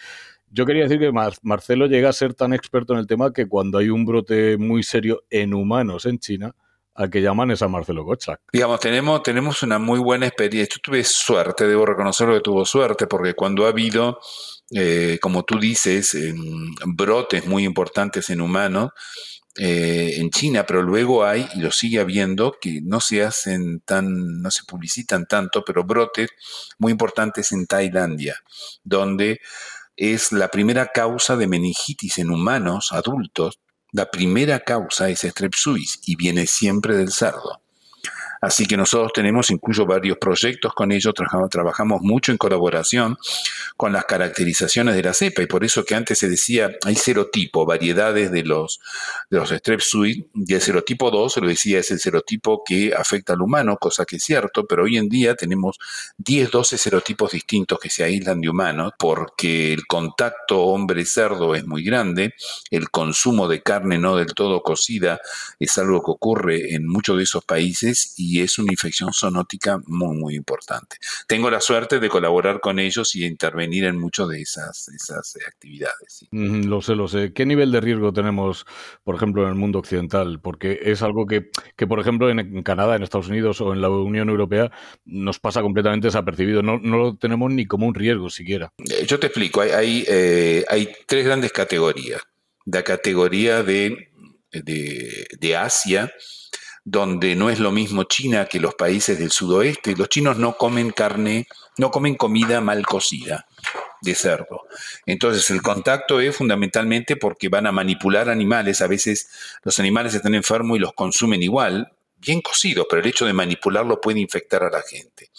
Yo 0.50 0.66
quería 0.66 0.82
decir 0.82 0.98
que 0.98 1.12
Marcelo 1.42 1.86
llega 1.86 2.10
a 2.10 2.12
ser 2.12 2.34
tan 2.34 2.52
experto 2.52 2.92
en 2.92 2.98
el 2.98 3.06
tema 3.06 3.32
que 3.32 3.46
cuando 3.46 3.78
hay 3.78 3.88
un 3.88 4.04
brote 4.04 4.58
muy 4.58 4.82
serio 4.82 5.24
en 5.30 5.54
humanos 5.54 6.04
en 6.04 6.18
China, 6.18 6.54
al 6.94 7.10
que 7.10 7.22
llaman 7.22 7.50
es 7.50 7.62
a 7.62 7.68
Marcelo 7.68 8.04
Gottschalk. 8.04 8.40
Digamos, 8.52 8.80
tenemos, 8.80 9.22
tenemos 9.22 9.62
una 9.62 9.78
muy 9.78 9.98
buena 9.98 10.26
experiencia. 10.26 10.76
Yo 10.76 10.80
tuve 10.82 11.04
suerte, 11.04 11.66
debo 11.66 11.86
reconocerlo 11.86 12.34
que 12.34 12.40
tuvo 12.40 12.64
suerte, 12.64 13.06
porque 13.06 13.34
cuando 13.34 13.66
ha 13.66 13.70
habido, 13.70 14.18
eh, 14.70 15.18
como 15.20 15.44
tú 15.44 15.58
dices, 15.58 16.16
brotes 16.84 17.46
muy 17.46 17.64
importantes 17.64 18.30
en 18.30 18.40
humanos, 18.40 18.90
eh, 19.58 20.14
en 20.16 20.30
China, 20.30 20.64
pero 20.66 20.82
luego 20.82 21.24
hay, 21.24 21.46
y 21.54 21.60
lo 21.60 21.70
sigue 21.70 22.00
habiendo, 22.00 22.56
que 22.58 22.80
no 22.82 23.00
se 23.00 23.22
hacen 23.22 23.80
tan, 23.80 24.40
no 24.40 24.50
se 24.50 24.64
publicitan 24.64 25.26
tanto, 25.26 25.62
pero 25.62 25.84
brotes 25.84 26.30
muy 26.78 26.92
importantes 26.92 27.52
en 27.52 27.66
Tailandia, 27.66 28.36
donde 28.82 29.40
es 29.94 30.32
la 30.32 30.48
primera 30.48 30.86
causa 30.86 31.36
de 31.36 31.46
meningitis 31.46 32.16
en 32.16 32.30
humanos 32.30 32.92
adultos 32.92 33.60
la 33.92 34.10
primera 34.10 34.60
causa 34.60 35.10
es 35.10 35.20
Strep 35.20 35.52
y 36.06 36.16
viene 36.16 36.46
siempre 36.46 36.96
del 36.96 37.12
cerdo. 37.12 37.60
Así 38.42 38.66
que 38.66 38.76
nosotros 38.76 39.12
tenemos 39.14 39.52
incluso 39.52 39.86
varios 39.86 40.18
proyectos 40.18 40.74
con 40.74 40.90
ellos, 40.90 41.14
trabajamos, 41.48 42.02
mucho 42.02 42.32
en 42.32 42.38
colaboración 42.38 43.16
con 43.76 43.92
las 43.92 44.04
caracterizaciones 44.04 44.96
de 44.96 45.02
la 45.04 45.14
cepa 45.14 45.42
y 45.42 45.46
por 45.46 45.64
eso 45.64 45.84
que 45.84 45.94
antes 45.94 46.18
se 46.18 46.28
decía 46.28 46.72
hay 46.84 46.96
serotipo, 46.96 47.64
variedades 47.64 48.32
de 48.32 48.42
los, 48.42 48.80
de 49.30 49.38
los 49.38 49.50
strep 49.50 49.80
suite 49.80 50.26
y 50.34 50.54
el 50.54 50.60
serotipo 50.60 51.12
2 51.12 51.34
se 51.34 51.40
lo 51.40 51.46
decía 51.46 51.78
es 51.78 51.92
el 51.92 52.00
serotipo 52.00 52.64
que 52.66 52.92
afecta 52.92 53.34
al 53.34 53.42
humano, 53.42 53.76
cosa 53.76 54.04
que 54.04 54.16
es 54.16 54.24
cierto, 54.24 54.66
pero 54.66 54.82
hoy 54.84 54.96
en 54.96 55.08
día 55.08 55.36
tenemos 55.36 55.78
10, 56.18 56.50
12 56.50 56.78
serotipos 56.78 57.30
distintos 57.30 57.78
que 57.78 57.90
se 57.90 58.02
aíslan 58.02 58.40
de 58.40 58.48
humanos 58.48 58.92
porque 58.98 59.72
el 59.72 59.86
contacto 59.86 60.62
hombre-cerdo 60.62 61.54
es 61.54 61.64
muy 61.64 61.84
grande, 61.84 62.34
el 62.72 62.90
consumo 62.90 63.46
de 63.46 63.62
carne 63.62 63.98
no 63.98 64.16
del 64.16 64.34
todo 64.34 64.62
cocida 64.64 65.20
es 65.60 65.78
algo 65.78 66.02
que 66.02 66.10
ocurre 66.10 66.74
en 66.74 66.88
muchos 66.88 67.16
de 67.16 67.22
esos 67.22 67.44
países 67.44 68.14
y 68.16 68.31
es 68.40 68.58
una 68.58 68.72
infección 68.72 69.12
zoonótica 69.12 69.78
muy, 69.86 70.16
muy 70.16 70.34
importante. 70.34 70.96
Tengo 71.26 71.50
la 71.50 71.60
suerte 71.60 72.00
de 72.00 72.08
colaborar 72.08 72.60
con 72.60 72.78
ellos 72.78 73.14
y 73.14 73.24
intervenir 73.24 73.84
en 73.84 73.98
muchas 73.98 74.28
de 74.28 74.40
esas, 74.40 74.88
esas 74.88 75.36
actividades. 75.46 76.26
lo 76.30 76.80
sé, 76.82 76.94
lo 76.94 77.08
sé. 77.08 77.32
¿Qué 77.32 77.46
nivel 77.46 77.72
de 77.72 77.80
riesgo 77.80 78.12
tenemos, 78.12 78.66
por 79.04 79.16
ejemplo, 79.16 79.42
en 79.42 79.50
el 79.50 79.54
mundo 79.54 79.78
occidental? 79.78 80.40
Porque 80.40 80.80
es 80.82 81.02
algo 81.02 81.26
que, 81.26 81.50
que 81.76 81.86
por 81.86 82.00
ejemplo, 82.00 82.30
en 82.30 82.62
Canadá, 82.62 82.96
en 82.96 83.02
Estados 83.02 83.28
Unidos 83.28 83.60
o 83.60 83.72
en 83.72 83.80
la 83.80 83.90
Unión 83.90 84.28
Europea 84.28 84.70
nos 85.04 85.38
pasa 85.38 85.62
completamente 85.62 86.08
desapercibido. 86.08 86.62
No, 86.62 86.78
no 86.78 86.96
lo 86.96 87.16
tenemos 87.16 87.50
ni 87.50 87.66
como 87.66 87.86
un 87.86 87.94
riesgo 87.94 88.30
siquiera. 88.30 88.72
Eh, 88.78 89.04
yo 89.06 89.18
te 89.18 89.26
explico. 89.26 89.60
Hay, 89.60 89.70
hay, 89.70 90.04
eh, 90.08 90.64
hay 90.68 90.92
tres 91.06 91.24
grandes 91.24 91.52
categorías. 91.52 92.22
La 92.64 92.82
categoría 92.82 93.62
de, 93.62 94.10
de, 94.52 95.26
de 95.38 95.56
Asia, 95.56 96.12
donde 96.84 97.36
no 97.36 97.48
es 97.48 97.60
lo 97.60 97.70
mismo 97.70 98.04
China 98.04 98.46
que 98.46 98.58
los 98.58 98.74
países 98.74 99.18
del 99.18 99.30
sudoeste. 99.30 99.94
Los 99.96 100.08
chinos 100.08 100.38
no 100.38 100.56
comen 100.56 100.90
carne, 100.90 101.46
no 101.78 101.90
comen 101.90 102.16
comida 102.16 102.60
mal 102.60 102.84
cocida 102.84 103.46
de 104.00 104.14
cerdo. 104.14 104.62
Entonces 105.06 105.48
el 105.50 105.62
contacto 105.62 106.20
es 106.20 106.36
fundamentalmente 106.36 107.16
porque 107.16 107.48
van 107.48 107.66
a 107.66 107.72
manipular 107.72 108.28
animales. 108.28 108.82
A 108.82 108.88
veces 108.88 109.30
los 109.62 109.78
animales 109.78 110.14
están 110.14 110.34
enfermos 110.34 110.76
y 110.76 110.80
los 110.80 110.92
consumen 110.92 111.42
igual, 111.42 111.92
bien 112.16 112.40
cocidos, 112.40 112.86
pero 112.90 113.00
el 113.00 113.08
hecho 113.08 113.26
de 113.26 113.32
manipularlo 113.32 114.00
puede 114.00 114.20
infectar 114.20 114.64
a 114.64 114.70
la 114.70 114.82
gente. 114.82 115.30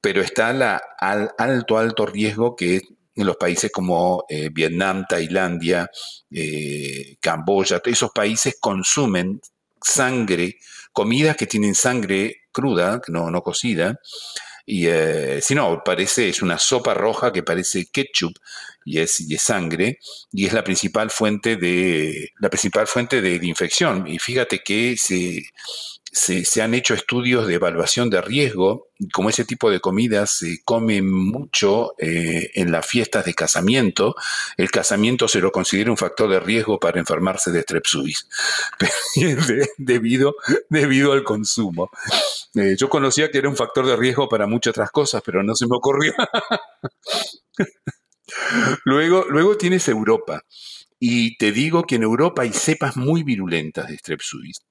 Pero 0.00 0.20
está 0.20 0.52
la, 0.52 0.82
al 0.98 1.30
alto, 1.38 1.78
alto 1.78 2.06
riesgo 2.06 2.56
que 2.56 2.82
en 3.14 3.26
los 3.26 3.36
países 3.36 3.70
como 3.72 4.24
eh, 4.28 4.50
Vietnam, 4.52 5.06
Tailandia, 5.08 5.90
eh, 6.30 7.16
Camboya, 7.20 7.80
esos 7.84 8.10
países 8.10 8.56
consumen 8.60 9.40
sangre, 9.86 10.58
comidas 10.92 11.36
que 11.36 11.46
tienen 11.46 11.74
sangre 11.74 12.42
cruda, 12.52 13.00
no, 13.08 13.30
no 13.30 13.42
cocida, 13.42 14.00
y 14.68 14.88
eh, 14.88 15.40
si 15.40 15.54
no, 15.54 15.82
parece, 15.84 16.28
es 16.28 16.42
una 16.42 16.58
sopa 16.58 16.92
roja 16.92 17.32
que 17.32 17.44
parece 17.44 17.86
ketchup 17.86 18.32
y 18.84 18.98
es, 18.98 19.24
sangre, 19.38 20.00
y 20.32 20.46
es 20.46 20.52
la 20.52 20.64
principal 20.64 21.10
fuente 21.10 21.56
de, 21.56 22.30
la 22.40 22.50
principal 22.50 22.88
fuente 22.88 23.20
de, 23.20 23.38
de 23.38 23.46
infección. 23.46 24.08
Y 24.08 24.18
fíjate 24.18 24.60
que 24.64 24.96
se, 24.96 25.42
se, 26.12 26.62
han 26.62 26.74
hecho 26.74 26.94
estudios 26.94 27.46
de 27.46 27.54
evaluación 27.54 28.08
de 28.08 28.20
riesgo, 28.22 28.88
como 29.12 29.28
ese 29.28 29.44
tipo 29.44 29.70
de 29.70 29.80
comida 29.80 30.26
se 30.26 30.62
come 30.64 31.02
mucho 31.02 31.94
eh, 31.98 32.50
en 32.54 32.72
las 32.72 32.86
fiestas 32.86 33.24
de 33.24 33.34
casamiento, 33.34 34.14
el 34.56 34.70
casamiento 34.70 35.28
se 35.28 35.40
lo 35.40 35.52
considera 35.52 35.90
un 35.90 35.96
factor 35.96 36.30
de 36.30 36.40
riesgo 36.40 36.78
para 36.78 37.00
enfermarse 37.00 37.50
de 37.50 37.62
strepsuis, 37.62 38.28
debido, 39.78 40.36
debido 40.70 41.12
al 41.12 41.22
consumo. 41.22 41.90
Eh, 42.54 42.76
yo 42.78 42.88
conocía 42.88 43.30
que 43.30 43.38
era 43.38 43.48
un 43.48 43.56
factor 43.56 43.86
de 43.86 43.96
riesgo 43.96 44.28
para 44.28 44.46
muchas 44.46 44.70
otras 44.70 44.90
cosas, 44.90 45.22
pero 45.24 45.42
no 45.42 45.54
se 45.54 45.66
me 45.66 45.76
ocurrió. 45.76 46.14
luego, 48.84 49.26
luego 49.28 49.56
tienes 49.56 49.86
Europa. 49.88 50.42
Y 50.98 51.36
te 51.36 51.52
digo 51.52 51.84
que 51.84 51.96
en 51.96 52.04
Europa 52.04 52.40
hay 52.40 52.54
cepas 52.54 52.96
muy 52.96 53.22
virulentas 53.22 53.88
de 53.88 53.98
strepsuis 53.98 54.62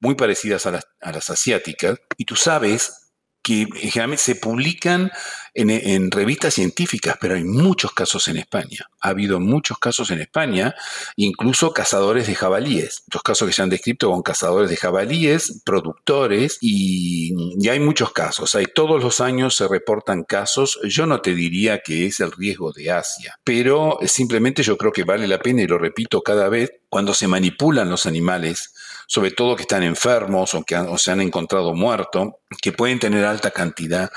muy 0.00 0.14
parecidas 0.14 0.66
a 0.66 0.72
las, 0.72 0.86
a 1.00 1.12
las 1.12 1.30
asiáticas, 1.30 1.98
y 2.16 2.24
tú 2.24 2.36
sabes 2.36 3.00
que 3.42 3.66
generalmente 3.74 4.22
se 4.22 4.34
publican 4.34 5.10
en, 5.54 6.10
revistas 6.10 6.54
científicas, 6.54 7.16
pero 7.20 7.34
hay 7.34 7.44
muchos 7.44 7.92
casos 7.92 8.28
en 8.28 8.36
España. 8.36 8.86
Ha 9.00 9.08
habido 9.08 9.40
muchos 9.40 9.78
casos 9.78 10.10
en 10.10 10.20
España, 10.20 10.74
incluso 11.16 11.72
cazadores 11.72 12.26
de 12.26 12.34
jabalíes. 12.34 13.02
Los 13.12 13.22
casos 13.22 13.48
que 13.48 13.54
se 13.54 13.62
han 13.62 13.70
descrito 13.70 14.10
con 14.10 14.22
cazadores 14.22 14.70
de 14.70 14.76
jabalíes, 14.76 15.62
productores, 15.64 16.58
y, 16.60 17.32
y 17.58 17.68
hay 17.68 17.80
muchos 17.80 18.12
casos. 18.12 18.54
Hay, 18.54 18.66
todos 18.66 19.02
los 19.02 19.20
años 19.20 19.56
se 19.56 19.66
reportan 19.66 20.24
casos. 20.24 20.78
Yo 20.84 21.06
no 21.06 21.20
te 21.20 21.34
diría 21.34 21.80
que 21.82 22.06
es 22.06 22.20
el 22.20 22.32
riesgo 22.32 22.72
de 22.72 22.90
Asia, 22.90 23.36
pero 23.42 23.98
simplemente 24.06 24.62
yo 24.62 24.76
creo 24.76 24.92
que 24.92 25.04
vale 25.04 25.26
la 25.26 25.40
pena, 25.40 25.62
y 25.62 25.66
lo 25.66 25.78
repito 25.78 26.22
cada 26.22 26.48
vez, 26.48 26.70
cuando 26.88 27.14
se 27.14 27.26
manipulan 27.26 27.90
los 27.90 28.06
animales 28.06 28.72
sobre 29.10 29.32
todo 29.32 29.56
que 29.56 29.62
están 29.62 29.82
enfermos 29.82 30.54
o 30.54 30.62
que 30.62 30.80
se 30.96 31.10
han 31.10 31.20
encontrado 31.20 31.74
muertos, 31.74 32.28
que 32.62 32.70
pueden 32.70 33.00
tener 33.00 33.24
alta 33.24 33.50
cantidad 33.50 34.08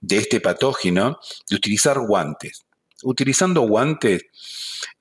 de 0.00 0.18
este 0.18 0.40
patógeno, 0.40 1.18
de 1.50 1.56
utilizar 1.56 1.98
guantes. 1.98 2.64
Utilizando 3.02 3.62
guantes 3.62 4.22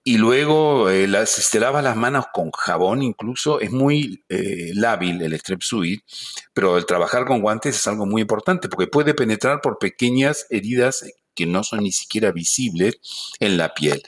y 0.04 0.18
luego 0.18 0.90
eh, 0.90 1.08
si 1.28 1.52
te 1.52 1.60
lavas 1.60 1.84
las 1.84 1.96
manos 1.96 2.26
con 2.34 2.50
jabón 2.50 3.04
incluso, 3.04 3.60
es 3.60 3.72
muy 3.72 4.26
eh, 4.30 4.72
lábil 4.74 5.22
el 5.22 5.38
strepsuid, 5.40 6.00
pero 6.52 6.80
el 6.80 6.88
trabajar 6.88 7.26
con 7.26 7.40
guantes 7.42 7.76
es 7.76 7.88
algo 7.88 8.08
muy 8.08 8.24
importante 8.24 8.68
porque 8.68 8.88
puede 8.88 9.14
penetrar 9.14 9.62
por 9.62 9.78
pequeñas 9.78 10.48
heridas 10.50 11.06
que 11.36 11.46
no 11.46 11.64
son 11.64 11.82
ni 11.82 11.92
siquiera 11.92 12.32
visibles 12.32 13.00
en 13.40 13.58
la 13.58 13.74
piel. 13.74 14.02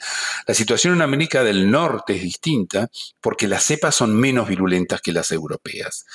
La 0.46 0.54
situación 0.54 0.94
en 0.94 1.02
América 1.02 1.44
del 1.44 1.70
Norte 1.70 2.16
es 2.16 2.22
distinta 2.22 2.90
porque 3.20 3.46
las 3.46 3.64
cepas 3.64 3.94
son 3.94 4.14
menos 4.14 4.48
virulentas 4.48 5.00
que 5.00 5.12
las 5.12 5.30
europeas. 5.30 6.06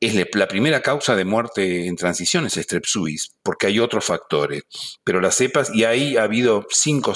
Es 0.00 0.14
la 0.34 0.48
primera 0.48 0.82
causa 0.82 1.14
de 1.14 1.24
muerte 1.24 1.86
en 1.86 1.94
transición 1.94 2.46
es 2.46 2.54
strepsuis, 2.54 3.36
porque 3.42 3.68
hay 3.68 3.78
otros 3.78 4.04
factores. 4.04 4.64
Pero 5.04 5.20
las 5.20 5.36
cepas, 5.36 5.70
y 5.72 5.84
ahí 5.84 6.16
ha 6.16 6.24
habido 6.24 6.66
cinco, 6.70 7.14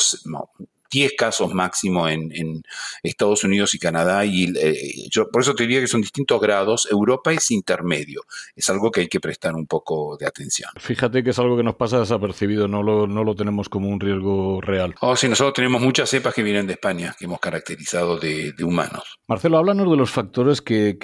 10 0.91 1.13
casos 1.17 1.53
máximo 1.55 2.09
en, 2.09 2.63
Estados 3.03 3.45
Unidos 3.45 3.75
y 3.75 3.79
Canadá, 3.79 4.25
y 4.25 4.53
eh, 4.59 5.09
yo 5.11 5.31
por 5.31 5.43
eso 5.43 5.55
te 5.55 5.63
diría 5.63 5.81
que 5.81 5.87
son 5.87 6.01
distintos 6.01 6.41
grados. 6.41 6.89
Europa 6.91 7.33
es 7.33 7.51
intermedio, 7.51 8.23
es 8.55 8.69
algo 8.69 8.91
que 8.91 9.03
hay 9.03 9.09
que 9.09 9.21
prestar 9.21 9.55
un 9.55 9.67
poco 9.67 10.17
de 10.19 10.27
atención. 10.27 10.71
Fíjate 10.77 11.23
que 11.23 11.31
es 11.31 11.39
algo 11.39 11.57
que 11.57 11.63
nos 11.63 11.77
pasa 11.77 12.01
desapercibido, 12.01 12.69
no 12.69 12.83
lo, 12.83 13.07
no 13.07 13.25
lo 13.25 13.35
tenemos 13.35 13.69
como 13.69 13.89
un 13.89 14.01
riesgo 14.01 14.61
real. 14.61 14.95
Oh, 15.01 15.17
sí, 15.17 15.29
nosotros 15.29 15.55
tenemos 15.55 15.81
muchas 15.81 16.11
cepas 16.11 16.35
que 16.35 16.43
vienen 16.43 16.67
de 16.67 16.75
España, 16.75 17.15
que 17.19 17.27
hemos 17.27 17.41
caracterizado 17.41 18.19
de, 18.19 18.55
humanos. 18.63 19.19
Marcelo, 19.29 19.59
háblanos 19.59 19.91
de 19.91 19.97
los 19.97 20.11
factores 20.11 20.61
que, 20.63 20.97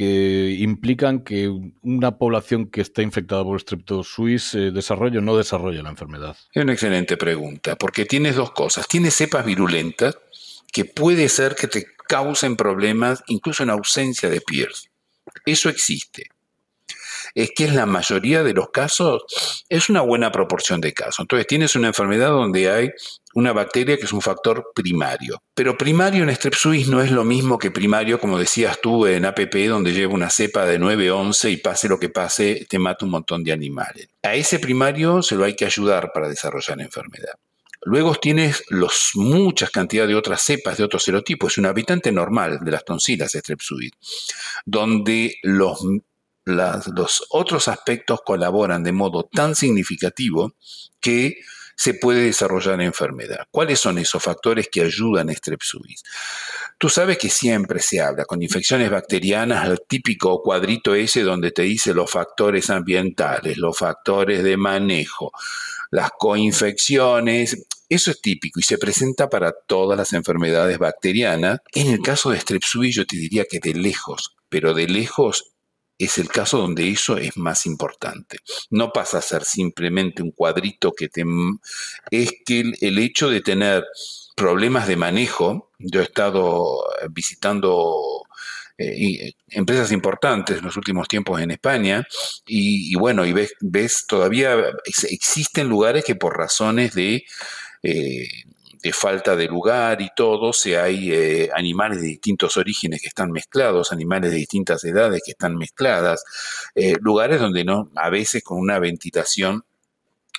implican 0.59 1.21
que 1.21 1.49
una 1.83 2.19
población 2.19 2.67
que 2.67 2.81
está 2.81 3.03
infectada 3.03 3.45
por 3.45 3.61
Streptosuis 3.61 4.55
eh, 4.55 4.71
desarrolle 4.71 5.19
o 5.19 5.21
no 5.21 5.37
desarrolle 5.37 5.83
la 5.83 5.91
enfermedad. 5.91 6.37
Es 6.53 6.63
una 6.63 6.73
excelente 6.73 7.17
pregunta, 7.17 7.77
porque 7.77 8.05
tienes 8.05 8.37
dos 8.37 8.53
cosas. 8.53 8.87
Tienes 8.89 9.15
cepas 9.15 9.45
virulentas 9.73 10.19
que 10.73 10.85
puede 10.85 11.29
ser 11.29 11.55
que 11.55 11.69
te 11.69 11.87
causen 12.09 12.57
problemas 12.57 13.23
incluso 13.27 13.63
en 13.63 13.71
ausencia 13.71 14.29
de 14.29 14.41
peers. 14.41 14.89
Eso 15.47 15.69
existe. 15.69 16.27
Es 17.35 17.51
que 17.55 17.65
en 17.65 17.77
la 17.77 17.87
mayoría 17.87 18.43
de 18.43 18.53
los 18.53 18.71
casos 18.71 19.23
es 19.69 19.89
una 19.89 20.03
buena 20.03 20.31
proporción 20.31 20.81
de 20.81 20.93
casos. 20.93 21.21
Entonces 21.21 21.47
tienes 21.47 21.75
una 21.77 21.89
enfermedad 21.89 22.29
donde 22.29 22.71
hay 22.71 22.91
una 23.35 23.53
bacteria 23.53 23.97
que 23.97 24.05
es 24.05 24.13
un 24.13 24.21
factor 24.21 24.73
primario. 24.75 25.43
Pero 25.55 25.79
primario 25.79 26.25
en 26.25 26.35
Strep 26.35 26.55
suis 26.55 26.89
no 26.89 27.01
es 27.01 27.11
lo 27.11 27.25
mismo 27.25 27.59
que 27.59 27.71
primario, 27.71 28.21
como 28.21 28.39
decías 28.39 28.79
tú, 28.83 29.07
en 29.07 29.25
APP, 29.25 29.55
donde 29.69 29.93
lleva 29.93 30.13
una 30.13 30.29
cepa 30.29 30.67
de 30.67 30.79
9-11 30.79 31.53
y 31.53 31.57
pase 31.59 31.89
lo 31.89 31.99
que 31.99 32.11
pase, 32.11 32.67
te 32.69 32.79
mata 32.79 33.07
un 33.07 33.13
montón 33.13 33.45
de 33.45 33.53
animales. 33.53 34.09
A 34.23 34.35
ese 34.35 34.59
primario 34.59 35.23
se 35.23 35.37
lo 35.37 35.45
hay 35.45 35.55
que 35.55 35.65
ayudar 35.65 36.13
para 36.13 36.29
desarrollar 36.29 36.77
la 36.77 36.85
enfermedad. 36.85 37.35
Luego 37.85 38.15
tienes 38.15 38.65
los, 38.69 39.11
muchas 39.15 39.71
cantidades 39.71 40.11
de 40.11 40.17
otras 40.17 40.43
cepas 40.43 40.77
de 40.77 40.85
otros 40.85 41.03
serotipos. 41.03 41.53
Es 41.53 41.59
un 41.59 41.67
habitante 41.67 42.13
normal 42.13 42.61
de 42.63 42.71
las 42.71 42.85
tonsilas 42.85 43.33
strepsuid, 43.33 43.93
donde 44.65 45.37
los, 45.43 45.81
los 46.45 47.27
otros 47.31 47.69
aspectos 47.69 48.21
colaboran 48.25 48.85
de 48.85 48.93
modo 48.93 49.29
tan 49.33 49.55
significativo 49.57 50.55
que 51.01 51.39
se 51.77 51.95
puede 51.95 52.27
desarrollar 52.27 52.79
la 52.79 52.85
enfermedad. 52.85 53.47
¿Cuáles 53.51 53.81
son 53.81 53.99
esos 53.99 54.23
factores 54.23 54.69
que 54.71 54.83
ayudan 54.83 55.31
a 55.31 55.35
strepsuid? 55.35 55.97
Tú 56.83 56.89
sabes 56.89 57.17
que 57.17 57.29
siempre 57.29 57.79
se 57.79 58.01
habla 58.01 58.25
con 58.25 58.43
infecciones 58.43 58.91
bacterianas, 58.91 59.69
el 59.69 59.83
típico 59.87 60.43
cuadrito 60.43 60.97
ese 60.97 61.23
donde 61.23 61.53
te 61.53 61.63
dice 61.63 61.95
los 61.95 62.11
factores 62.11 62.71
ambientales, 62.71 63.57
los 63.57 63.79
factores 63.79 64.43
de 64.43 64.57
manejo, 64.57 65.31
las 65.93 66.11
coinfecciones, 66.19 67.69
eso 67.89 68.11
es 68.11 68.21
típico 68.21 68.59
y 68.59 68.65
se 68.65 68.79
presenta 68.79 69.31
para 69.31 69.53
todas 69.53 69.97
las 69.97 70.13
enfermedades 70.13 70.77
bacterianas. 70.81 71.61
En 71.73 71.87
el 71.87 72.01
caso 72.01 72.31
de 72.31 72.41
Strep 72.41 72.65
yo 72.91 73.07
te 73.07 73.17
diría 73.17 73.45
que 73.49 73.61
de 73.61 73.75
lejos, 73.75 74.35
pero 74.49 74.75
de 74.75 74.89
lejos 74.89 75.53
es 76.05 76.19
el 76.19 76.29
caso 76.29 76.59
donde 76.59 76.89
eso 76.89 77.17
es 77.17 77.37
más 77.37 77.67
importante. 77.67 78.39
No 78.71 78.93
pasa 78.93 79.19
a 79.19 79.23
ser 79.23 79.45
simplemente 79.45 80.23
un 80.23 80.33
cuadrito 80.33 80.93
que 80.93 81.09
te... 81.09 81.25
Es 82.11 82.33
que 82.45 82.73
el, 82.81 82.99
hecho 82.99 83.31
de 83.31 83.41
tener 83.41 83.85
problemas 84.37 84.87
de 84.89 84.97
manejo, 84.97 85.71
yo 85.79 86.01
he 86.01 86.05
estado 86.05 86.85
visitando 87.11 88.25
eh, 88.79 89.33
empresas 89.49 89.93
importantes 89.93 90.59
en 90.59 90.65
los 90.65 90.77
últimos 90.77 91.07
tiempos 91.07 91.41
en 91.41 91.51
España 91.51 92.07
y, 92.47 92.95
bueno, 92.97 93.25
y 93.25 93.33
ves, 93.33 93.55
ves, 93.61 94.05
todavía 94.09 94.57
existen 94.85 95.69
lugares 95.69 96.05
que 96.05 96.17
por 96.17 96.37
razones 96.37 96.95
de 96.95 97.25
eh, 97.83 98.29
de 98.83 98.93
falta 98.93 99.37
de 99.37 99.47
lugar 99.47 100.03
y 100.03 100.09
todo, 100.17 100.53
si 100.53 100.75
hay 100.75 101.13
eh, 101.13 101.51
animales 101.55 102.01
de 102.01 102.09
distintos 102.09 102.57
orígenes 102.57 103.01
que 103.01 103.09
están 103.09 103.31
mezclados, 103.31 103.93
animales 103.93 104.33
de 104.33 104.39
distintas 104.39 104.83
edades 104.85 105.23
que 105.25 105.33
están 105.33 105.57
mezcladas, 105.57 106.25
eh, 106.75 106.97
lugares 107.01 107.41
donde 107.41 107.65
no, 107.65 107.91
a 107.95 108.11
veces 108.11 108.43
con 108.43 108.59
una 108.59 108.79
ventilación 108.79 109.65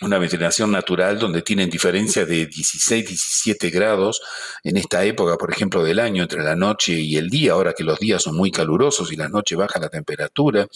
una 0.02 0.18
ventilación 0.18 0.72
natural 0.72 1.18
donde 1.18 1.44
tienen 1.44 1.70
diferencias 1.70 2.28
de 2.28 2.48
16, 2.48 3.08
17 3.08 3.70
grados 3.70 4.22
en 4.64 4.76
esta 4.76 5.06
época, 5.06 5.38
por 5.38 5.52
ejemplo, 5.52 5.84
del 5.84 6.00
año, 6.00 6.24
entre 6.24 6.44
la 6.44 6.56
noche 6.56 6.94
y 6.94 7.16
el 7.16 7.30
día, 7.30 7.54
ahora 7.54 7.74
que 7.74 7.84
los 7.84 8.00
días 8.00 8.24
son 8.24 8.36
muy 8.36 8.52
calurosos 8.52 9.12
y 9.12 9.16
la 9.16 9.30
noche 9.30 9.56
baja 9.56 9.80
la 9.80 9.90
temperatura, 9.90 10.68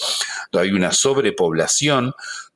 hay 0.54 0.72
una 0.72 0.94
sobrepoblación, 0.94 2.14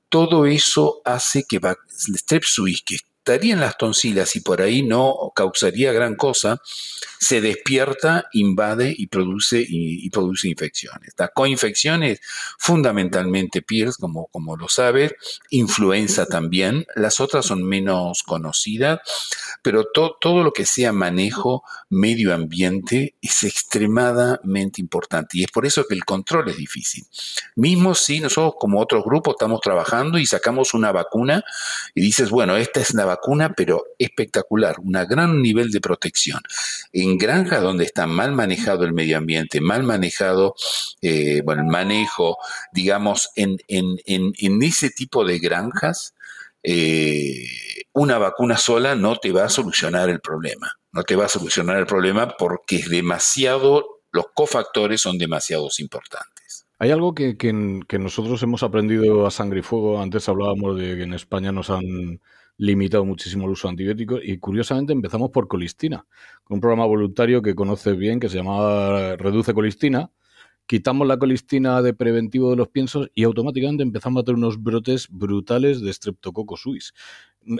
todo 0.08 0.46
eso 0.46 1.02
hace 1.04 1.44
que 1.44 1.58
el 1.58 2.18
strep 2.18 2.44
suis, 2.44 2.84
que 2.84 2.98
estaría 3.24 3.54
en 3.54 3.60
las 3.60 3.78
tonsilas 3.78 4.36
y 4.36 4.42
por 4.42 4.64
ahí 4.64 4.82
no 4.82 5.32
causaría 5.36 5.94
gran 5.94 6.16
cosa, 6.16 6.60
se 7.20 7.40
despierta, 7.40 8.26
invade 8.34 8.96
y 8.98 9.08
produce, 9.08 9.64
y, 9.68 10.10
produce 10.10 10.50
infecciones. 10.50 11.14
Las 11.16 11.30
coinfecciones, 11.32 12.20
fundamentalmente 12.58 13.62
PIRS, 13.62 13.98
como, 13.98 14.26
como 14.28 14.58
lo 14.58 14.68
sabes, 14.68 15.14
influenza 15.52 16.26
también, 16.26 16.88
las 16.96 17.20
otras 17.20 17.46
son 17.46 17.64
menos 17.64 18.24
conocidas, 18.24 19.02
pero 19.62 19.86
todo 19.94 20.44
lo 20.44 20.52
que 20.52 20.66
sea 20.66 20.92
manejo 20.92 21.64
medio 21.90 22.34
ambiente 22.34 23.14
es 23.22 23.44
extremadamente 23.44 24.82
importante 24.82 25.38
y 25.38 25.44
es 25.44 25.52
por 25.52 25.68
eso 25.68 25.86
que 25.88 25.94
el 25.94 26.06
control 26.06 26.50
es 26.50 26.58
difícil. 26.58 27.06
Mismo 27.56 27.94
si 27.94 28.20
nosotros 28.20 28.56
como 28.60 28.82
otros 28.82 29.04
grupos 29.06 29.36
estamos 29.36 29.62
trabajando 29.62 30.18
y 30.18 30.26
sacamos 30.26 30.74
una 30.74 30.92
vacuna 30.92 31.44
y 31.94 32.02
dices, 32.02 32.32
bueno, 32.32 32.58
esta 32.58 32.80
es 32.80 32.96
la 32.96 33.11
vacuna, 33.12 33.54
pero 33.56 33.84
espectacular, 33.98 34.76
un 34.80 34.92
gran 34.92 35.42
nivel 35.42 35.72
de 35.72 35.82
protección. 35.82 36.42
En 36.92 37.18
granjas 37.18 37.62
donde 37.62 37.86
está 37.86 38.08
mal 38.08 38.32
manejado 38.34 38.84
el 38.84 38.94
medio 38.94 39.18
ambiente, 39.18 39.62
mal 39.62 39.84
manejado, 39.84 40.56
eh, 41.02 41.42
bueno, 41.44 41.62
el 41.62 41.68
manejo, 41.68 42.38
digamos, 42.72 43.30
en, 43.36 43.58
en, 43.68 43.98
en, 44.06 44.64
ese 44.64 44.90
tipo 44.90 45.26
de 45.26 45.40
granjas, 45.40 46.14
eh, 46.64 47.48
una 47.94 48.18
vacuna 48.18 48.58
sola 48.58 48.96
no 48.96 49.16
te 49.18 49.32
va 49.32 49.46
a 49.46 49.50
solucionar 49.50 50.10
el 50.10 50.20
problema. 50.20 50.72
No 50.92 51.04
te 51.04 51.16
va 51.16 51.26
a 51.26 51.30
solucionar 51.30 51.78
el 51.78 51.86
problema 51.86 52.36
porque 52.38 52.78
es 52.78 52.90
demasiado, 52.90 54.02
los 54.12 54.26
cofactores 54.34 55.02
son 55.02 55.18
demasiados 55.18 55.80
importantes. 55.80 56.66
Hay 56.82 56.90
algo 56.90 57.14
que, 57.14 57.38
que, 57.38 57.54
nosotros 58.00 58.42
hemos 58.42 58.64
aprendido 58.64 59.28
a 59.28 59.32
sangre 59.32 59.60
y 59.60 59.62
fuego. 59.62 60.02
Antes 60.02 60.28
hablábamos 60.28 60.80
de 60.80 60.96
que 60.96 61.04
en 61.04 61.14
España 61.14 61.52
nos 61.52 61.70
han 61.70 62.20
limitado 62.62 63.04
muchísimo 63.06 63.46
el 63.46 63.54
uso 63.54 63.68
de 63.68 63.72
antibióticos 63.72 64.22
y 64.24 64.38
curiosamente 64.38 64.94
empezamos 64.94 65.32
por 65.32 65.48
colistina, 65.48 66.06
con 66.44 66.56
un 66.58 66.62
programa 66.62 66.86
voluntario 66.86 67.42
que 67.42 67.56
conoces 67.56 67.98
bien 67.98 68.20
que 68.20 68.30
se 68.30 68.38
llamaba 68.38 69.16
Reduce 69.16 69.52
Colistina, 69.52 70.12
quitamos 70.68 71.08
la 71.08 71.18
colistina 71.18 71.82
de 71.82 71.96
preventivo 71.96 72.52
de 72.52 72.58
los 72.58 72.68
piensos 72.68 73.10
y 73.16 73.24
automáticamente 73.24 73.82
empezamos 73.82 74.22
a 74.22 74.26
tener 74.26 74.38
unos 74.38 74.62
brotes 74.62 75.08
brutales 75.10 75.82
de 75.82 75.92
Streptococcus 75.92 76.62
suis. 76.62 76.94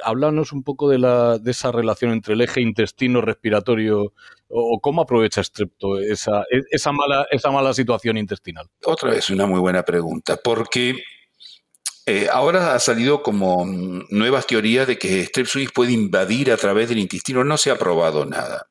Háblanos 0.04 0.54
un 0.54 0.62
poco 0.62 0.88
de, 0.88 1.00
la, 1.00 1.40
de 1.40 1.50
esa 1.50 1.72
relación 1.72 2.12
entre 2.12 2.36
el 2.36 2.42
eje 2.42 2.62
intestino-respiratorio 2.62 4.14
o, 4.50 4.80
cómo 4.82 5.02
aprovecha 5.02 5.44
Strepto 5.44 5.98
esa, 5.98 6.46
esa, 6.70 6.92
mala, 6.92 7.26
esa 7.32 7.50
mala 7.50 7.74
situación 7.74 8.18
intestinal. 8.18 8.68
Otra 8.86 9.10
vez 9.10 9.32
una 9.32 9.48
muy 9.48 9.60
buena 9.60 9.82
pregunta, 9.82 10.38
porque 10.44 10.96
eh, 12.06 12.28
ahora 12.32 12.74
ha 12.74 12.80
salido 12.80 13.22
como 13.22 13.66
nuevas 14.10 14.48
teorías 14.48 14.88
de 14.88 14.98
que 14.98 15.26
Strep 15.26 15.46
suis 15.46 15.72
puede 15.72 15.92
invadir 15.92 16.52
a 16.52 16.58
través 16.58 16.90
del 16.90 17.00
intestino. 17.00 17.44
No 17.44 17.58
se 17.58 17.72
ha 17.72 17.78
probado 17.78 18.26
nada. 18.26 18.68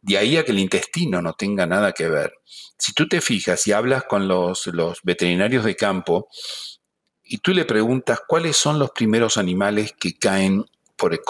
De 0.00 0.18
ahí 0.18 0.36
a 0.36 0.44
que 0.44 0.52
el 0.52 0.58
intestino 0.58 1.20
no 1.20 1.34
tenga 1.34 1.66
nada 1.66 1.92
que 1.92 2.08
ver. 2.08 2.32
Si 2.78 2.92
tú 2.92 3.06
te 3.06 3.20
fijas 3.20 3.66
y 3.66 3.72
hablas 3.72 4.04
con 4.04 4.26
los, 4.26 4.70
veterinarios 5.04 5.64
de 5.64 5.76
campo 5.76 6.28
y 7.22 7.38
tú 7.38 7.52
le 7.52 7.64
preguntas 7.64 8.20
cuáles 8.26 8.56
son 8.56 8.78
los 8.78 8.90
primeros 8.90 9.36
animales 9.36 9.92
que 9.98 10.14
caen 10.14 10.64
por, 10.96 11.20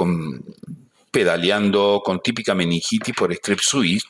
pedaleando 1.11 2.00
con 2.04 2.21
típica 2.21 2.54
meningitis 2.54 3.14
por 3.14 3.35
strep 3.35 3.61
suis, 3.61 4.04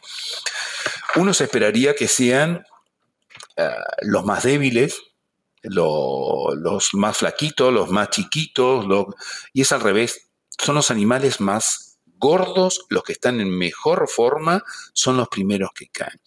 uno 1.17 1.35
se 1.35 1.45
esperaría 1.45 1.95
que 1.95 2.07
sean 2.07 2.65
eh, 3.57 3.71
los 4.03 4.25
más 4.25 4.45
débiles, 4.45 5.01
los 5.63 6.95
más 6.95 7.19
flaquitos, 7.19 7.73
los 7.73 7.91
más 7.91 8.11
chiquitos, 8.11 8.87
y 9.53 9.63
es 9.63 9.73
al 9.73 9.81
revés, 9.81 10.31
son 10.59 10.75
los 10.75 10.91
animales 10.91 11.41
más 11.41 11.99
gordos, 12.19 12.87
los 12.89 13.03
que 13.03 13.13
están 13.13 13.41
en 13.41 13.51
mejor 13.51 14.09
forma, 14.09 14.63
son 14.93 15.17
los 15.17 15.29
primeros 15.29 15.71
que 15.75 15.89
caen. 15.89 16.21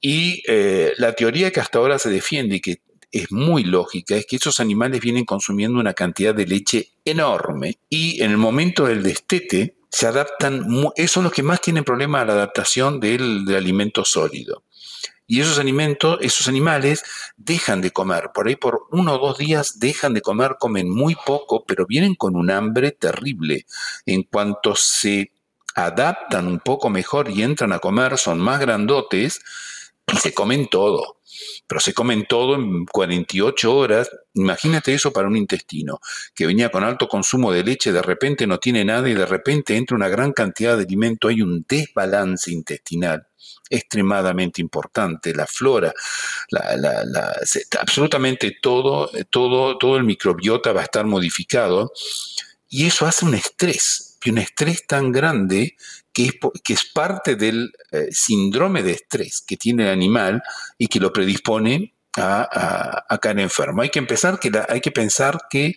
Y 0.00 0.42
eh, 0.46 0.92
la 0.98 1.14
teoría 1.14 1.50
que 1.50 1.60
hasta 1.60 1.78
ahora 1.78 1.98
se 1.98 2.10
defiende 2.10 2.56
y 2.56 2.60
que 2.60 2.82
es 3.10 3.30
muy 3.30 3.64
lógica, 3.64 4.16
es 4.16 4.26
que 4.26 4.36
esos 4.36 4.58
animales 4.58 5.00
vienen 5.00 5.24
consumiendo 5.24 5.78
una 5.78 5.92
cantidad 5.92 6.34
de 6.34 6.46
leche 6.46 6.88
enorme 7.04 7.78
y 7.90 8.22
en 8.22 8.30
el 8.30 8.38
momento 8.38 8.86
del 8.86 9.02
destete 9.02 9.76
se 9.90 10.06
adaptan, 10.06 10.66
son 11.06 11.24
los 11.24 11.32
que 11.32 11.42
más 11.42 11.60
tienen 11.60 11.84
problemas 11.84 12.22
a 12.22 12.24
la 12.24 12.32
adaptación 12.32 12.98
del 12.98 13.44
alimento 13.54 14.06
sólido. 14.06 14.64
Y 15.26 15.40
esos 15.40 15.58
alimentos, 15.58 16.18
esos 16.20 16.48
animales 16.48 17.04
dejan 17.36 17.80
de 17.80 17.90
comer. 17.90 18.30
Por 18.34 18.48
ahí 18.48 18.56
por 18.56 18.86
uno 18.90 19.14
o 19.14 19.18
dos 19.18 19.38
días 19.38 19.78
dejan 19.78 20.14
de 20.14 20.20
comer, 20.20 20.56
comen 20.58 20.90
muy 20.90 21.14
poco, 21.14 21.64
pero 21.64 21.86
vienen 21.86 22.14
con 22.14 22.36
un 22.36 22.50
hambre 22.50 22.90
terrible. 22.92 23.66
En 24.04 24.24
cuanto 24.24 24.74
se 24.74 25.32
adaptan 25.74 26.46
un 26.46 26.58
poco 26.58 26.90
mejor 26.90 27.30
y 27.30 27.42
entran 27.42 27.72
a 27.72 27.78
comer, 27.78 28.18
son 28.18 28.38
más 28.38 28.60
grandotes 28.60 29.40
y 30.12 30.16
se 30.16 30.34
comen 30.34 30.68
todo. 30.68 31.18
Pero 31.66 31.80
se 31.80 31.94
comen 31.94 32.26
todo 32.28 32.54
en 32.54 32.84
48 32.86 33.74
horas. 33.74 34.10
Imagínate 34.34 34.94
eso 34.94 35.12
para 35.12 35.28
un 35.28 35.36
intestino, 35.36 36.00
que 36.34 36.46
venía 36.46 36.70
con 36.70 36.84
alto 36.84 37.08
consumo 37.08 37.52
de 37.52 37.64
leche, 37.64 37.92
de 37.92 38.02
repente 38.02 38.46
no 38.46 38.58
tiene 38.58 38.84
nada 38.84 39.08
y 39.08 39.14
de 39.14 39.26
repente 39.26 39.76
entra 39.76 39.96
una 39.96 40.08
gran 40.08 40.32
cantidad 40.32 40.76
de 40.76 40.84
alimento. 40.84 41.28
Hay 41.28 41.42
un 41.42 41.64
desbalance 41.68 42.50
intestinal 42.50 43.26
extremadamente 43.68 44.60
importante, 44.60 45.34
la 45.34 45.46
flora, 45.46 45.92
absolutamente 47.80 48.58
todo, 48.60 49.10
todo, 49.30 49.78
todo 49.78 49.96
el 49.96 50.04
microbiota 50.04 50.72
va 50.72 50.82
a 50.82 50.84
estar 50.84 51.06
modificado 51.06 51.92
y 52.68 52.86
eso 52.86 53.06
hace 53.06 53.24
un 53.24 53.34
estrés, 53.34 54.11
y 54.24 54.30
un 54.30 54.38
estrés 54.38 54.86
tan 54.86 55.12
grande 55.12 55.76
que 56.12 56.30
es, 56.68 56.84
parte 56.92 57.36
del 57.36 57.72
eh, 57.90 58.08
síndrome 58.10 58.82
de 58.82 58.92
estrés 58.92 59.42
que 59.46 59.56
tiene 59.56 59.84
el 59.84 59.90
animal 59.90 60.42
y 60.78 60.88
que 60.88 61.00
lo 61.00 61.12
predispone 61.12 61.94
a, 62.16 63.18
caer 63.20 63.40
enfermo. 63.40 63.82
Hay 63.82 63.88
que, 63.88 63.98
empezar 63.98 64.38
que 64.38 64.50
hay 64.68 64.80
que 64.80 64.90
pensar 64.90 65.38
que 65.48 65.76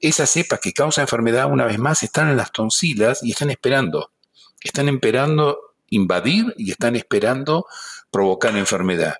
esas 0.00 0.30
cepas 0.30 0.60
que 0.60 0.72
causan 0.72 1.02
enfermedad, 1.02 1.50
una 1.50 1.64
vez 1.64 1.78
más, 1.78 2.02
están 2.02 2.28
en 2.28 2.36
las 2.36 2.52
tonsilas 2.52 3.22
y 3.22 3.32
están 3.32 3.50
esperando. 3.50 4.12
Están 4.62 4.88
esperando 4.88 5.74
invadir 5.88 6.54
y 6.56 6.70
están 6.70 6.96
esperando 6.96 7.66
provocar 8.10 8.56
enfermedad. 8.56 9.16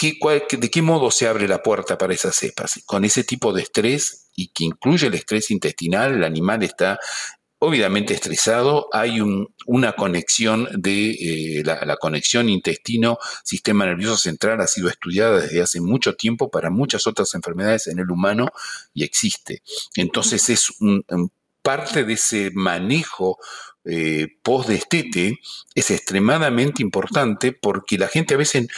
¿De 0.00 0.70
qué 0.70 0.82
modo 0.82 1.10
se 1.12 1.28
abre 1.28 1.46
la 1.46 1.62
puerta 1.62 1.96
para 1.96 2.12
esas 2.12 2.34
cepas? 2.34 2.80
Con 2.86 3.04
ese 3.04 3.22
tipo 3.22 3.52
de 3.52 3.62
estrés 3.62 4.30
y 4.34 4.48
que 4.48 4.64
incluye 4.64 5.06
el 5.06 5.14
estrés 5.14 5.50
intestinal, 5.50 6.14
el 6.14 6.24
animal 6.24 6.62
está 6.64 6.98
obviamente 7.64 8.12
estresado, 8.12 8.88
hay 8.92 9.20
una 9.66 9.92
conexión 9.92 10.68
de 10.74 11.10
eh, 11.10 11.62
la, 11.64 11.96
conexión 11.96 12.48
intestino-sistema 12.48 13.86
nervioso 13.86 14.16
central 14.16 14.60
ha 14.60 14.66
sido 14.66 14.88
estudiada 14.88 15.42
desde 15.42 15.62
hace 15.62 15.80
mucho 15.80 16.16
tiempo 16.16 16.50
para 16.50 16.70
muchas 16.70 17.06
otras 17.06 17.32
enfermedades 17.34 17.86
en 17.86 18.00
el 18.00 18.10
humano 18.10 18.48
y 18.92 19.04
existe. 19.04 19.62
Entonces 19.94 20.48
es 20.50 20.72
parte 21.62 22.02
de 22.02 22.14
ese 22.14 22.50
manejo 22.52 23.38
eh, 23.84 24.26
post-destete 24.44 25.40
es 25.74 25.90
extremadamente 25.90 26.82
importante 26.82 27.52
porque 27.52 27.98
la 27.98 28.06
gente 28.06 28.34
a 28.34 28.38
veces 28.38 28.68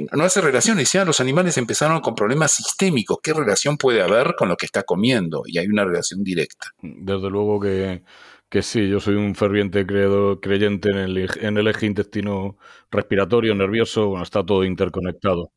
no 0.00 0.24
hace 0.24 0.40
relaciones. 0.40 0.92
Ya 0.92 1.04
los 1.04 1.20
animales 1.20 1.56
empezaron 1.58 2.00
con 2.00 2.14
problemas 2.14 2.52
sistémicos. 2.52 3.18
¿Qué 3.22 3.32
relación 3.32 3.76
puede 3.76 4.02
haber 4.02 4.34
con 4.36 4.48
lo 4.48 4.56
que 4.56 4.66
está 4.66 4.82
comiendo? 4.82 5.42
Y 5.46 5.58
hay 5.58 5.66
una 5.66 5.84
relación 5.84 6.22
directa. 6.22 6.68
Desde 6.80 7.30
luego 7.30 7.60
que, 7.60 8.02
que 8.48 8.62
sí, 8.62 8.88
yo 8.88 9.00
soy 9.00 9.14
un 9.14 9.34
ferviente 9.34 9.86
creyente 9.86 10.90
en 10.90 10.96
el, 10.96 11.30
en 11.40 11.58
el 11.58 11.68
eje 11.68 11.86
intestino 11.86 12.56
respiratorio, 12.90 13.54
nervioso, 13.54 14.08
bueno, 14.08 14.22
está 14.24 14.44
todo 14.44 14.64
interconectado. 14.64 15.52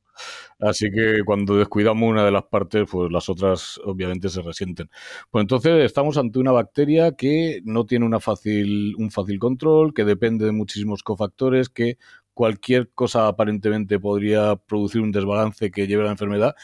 Así 0.60 0.90
que 0.90 1.24
cuando 1.26 1.58
descuidamos 1.58 2.10
una 2.10 2.24
de 2.24 2.32
las 2.32 2.44
partes, 2.44 2.88
pues 2.90 3.12
las 3.12 3.28
otras 3.30 3.80
obviamente 3.84 4.30
se 4.30 4.42
resienten. 4.42 4.90
Pues 5.30 5.42
entonces 5.44 5.84
estamos 5.84 6.18
ante 6.18 6.40
una 6.40 6.52
bacteria 6.52 7.12
que 7.14 7.60
no 7.66 7.86
tiene 7.86 8.06
una 8.06 8.20
fácil, 8.20 8.96
un 8.98 9.12
fácil 9.12 9.40
control, 9.40 9.94
que 9.94 10.06
depende 10.06 10.46
de 10.46 10.52
muchísimos 10.54 11.04
cofactores, 11.04 11.70
que 11.70 11.98
cualquier 12.36 12.92
cosa 12.92 13.28
aparentemente 13.28 14.00
podría 14.00 14.56
producir 14.56 15.02
un 15.02 15.12
desbalance 15.12 15.72
que 15.72 15.88
lleve 15.88 16.04
a 16.04 16.06
la 16.06 16.12
enfermedad. 16.12 16.56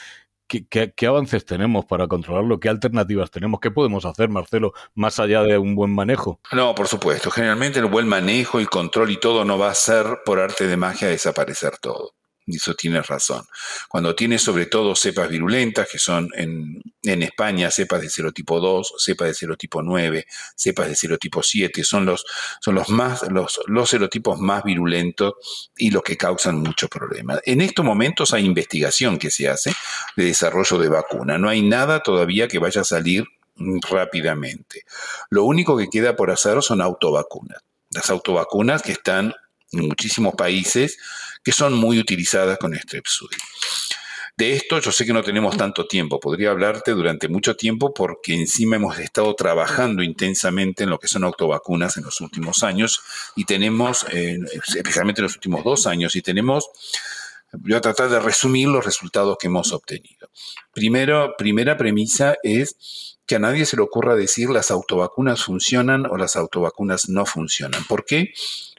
¿Qué, 0.47 1.07
avances 1.07 1.45
tenemos 1.45 1.85
para 1.85 2.07
controlarlo? 2.07 2.59
¿Qué 2.59 2.67
alternativas 2.67 3.31
tenemos? 3.31 3.61
¿Qué 3.61 3.71
podemos 3.71 4.03
hacer, 4.03 4.27
Marcelo, 4.27 4.73
más 4.95 5.17
allá 5.17 5.43
de 5.43 5.57
un 5.57 5.75
buen 5.75 5.95
manejo? 5.95 6.41
No, 6.51 6.75
por 6.75 6.89
supuesto. 6.89 7.31
Generalmente 7.31 7.79
el 7.79 7.85
buen 7.85 8.05
manejo, 8.05 8.59
el 8.59 8.69
control 8.69 9.11
y 9.11 9.17
todo 9.17 9.45
no 9.45 9.57
va 9.57 9.71
a 9.71 9.75
ser 9.75 10.19
por 10.25 10.39
arte 10.39 10.67
de 10.67 10.75
magia 10.75 11.07
desaparecer 11.07 11.77
todo 11.77 12.15
eso 12.47 12.73
tienes 12.73 13.07
razón. 13.07 13.45
Cuando 13.87 14.15
tienes 14.15 14.41
sobre 14.41 14.65
todo 14.65 14.95
cepas 14.95 15.29
virulentas, 15.29 15.87
que 15.89 15.99
son 15.99 16.29
en, 16.35 16.81
España 17.03 17.71
cepas 17.71 18.01
de 18.01 18.09
serotipo 18.09 18.59
2, 18.59 18.93
cepas 18.97 19.27
de 19.27 19.33
serotipo 19.33 19.81
9, 19.81 20.25
cepas 20.55 20.87
de 20.87 20.95
serotipo 20.95 21.41
7, 21.43 21.83
son 21.83 22.05
los, 22.05 22.25
son 22.59 22.75
los, 22.75 22.89
más, 22.89 23.23
los, 23.31 23.59
los 23.67 23.89
serotipos 23.89 24.39
más 24.39 24.63
virulentos 24.63 25.33
y 25.77 25.91
los 25.91 26.03
que 26.03 26.17
causan 26.17 26.57
muchos 26.57 26.89
problemas. 26.89 27.41
En 27.45 27.61
estos 27.61 27.85
momentos 27.85 28.33
hay 28.33 28.45
investigación 28.45 29.17
que 29.17 29.31
se 29.31 29.49
hace 29.49 29.73
de 30.15 30.25
desarrollo 30.25 30.77
de 30.77 30.89
vacuna. 30.89 31.37
No 31.37 31.49
hay 31.49 31.61
nada 31.61 32.01
todavía 32.01 32.47
que 32.47 32.59
vaya 32.59 32.81
a 32.81 32.85
salir 32.85 33.25
rápidamente. 33.89 34.83
Lo 35.29 35.43
único 35.43 35.77
que 35.77 35.89
queda 35.89 36.15
por 36.15 36.31
hacer 36.31 36.61
son 36.61 36.81
autovacunas. 36.81 37.61
Las 37.91 38.09
autovacunas 38.09 38.81
que 38.81 38.93
están 38.93 39.33
en 39.71 39.87
muchísimos 39.87 40.35
países 40.35 40.97
que 41.43 41.51
son 41.51 41.73
muy 41.73 41.99
utilizadas 41.99 42.57
con 42.57 42.75
Strepsils. 42.75 43.37
De 44.37 44.53
esto 44.53 44.79
yo 44.79 44.91
sé 44.91 45.05
que 45.05 45.13
no 45.13 45.23
tenemos 45.23 45.57
tanto 45.57 45.85
tiempo, 45.87 46.19
podría 46.19 46.51
hablarte 46.51 46.91
durante 46.91 47.27
mucho 47.27 47.55
tiempo 47.55 47.93
porque 47.93 48.33
encima 48.33 48.77
hemos 48.77 48.97
estado 48.97 49.35
trabajando 49.35 50.01
intensamente 50.01 50.83
en 50.83 50.89
lo 50.89 50.99
que 50.99 51.07
son 51.07 51.23
autovacunas 51.23 51.97
en 51.97 52.05
los 52.05 52.21
últimos 52.21 52.63
años 52.63 53.01
y 53.35 53.45
tenemos, 53.45 54.05
eh, 54.11 54.39
especialmente 54.75 55.21
en 55.21 55.23
los 55.23 55.35
últimos 55.35 55.63
dos 55.63 55.85
años, 55.85 56.15
y 56.15 56.21
tenemos, 56.21 56.69
voy 57.51 57.73
a 57.73 57.81
tratar 57.81 58.09
de 58.09 58.19
resumir 58.19 58.67
los 58.69 58.83
resultados 58.83 59.37
que 59.39 59.47
hemos 59.47 59.73
obtenido. 59.73 60.29
Primero, 60.73 61.35
primera 61.37 61.77
premisa 61.77 62.37
es 62.41 63.17
que 63.27 63.35
a 63.35 63.39
nadie 63.39 63.65
se 63.65 63.75
le 63.75 63.83
ocurra 63.83 64.15
decir 64.15 64.49
las 64.49 64.71
autovacunas 64.71 65.43
funcionan 65.43 66.05
o 66.05 66.17
las 66.17 66.35
autovacunas 66.35 67.09
no 67.09 67.25
funcionan. 67.25 67.83
¿Por 67.83 68.05
qué? 68.05 68.33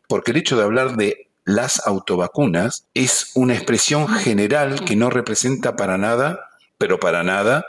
Porque 0.09 0.33
el 0.33 0.39
hecho 0.39 0.57
de 0.57 0.65
hablar 0.65 0.97
de 0.97 1.32
las 1.45 1.87
autovacunas 1.87 2.87
es 2.95 3.33
una 3.35 3.55
expresión 3.55 4.09
general 4.09 4.85
que 4.85 4.97
no 4.97 5.11
representa 5.11 5.77
para 5.77 5.99
nada, 5.99 6.51
pero 6.79 7.01
para 7.01 7.23
nada, 7.23 7.67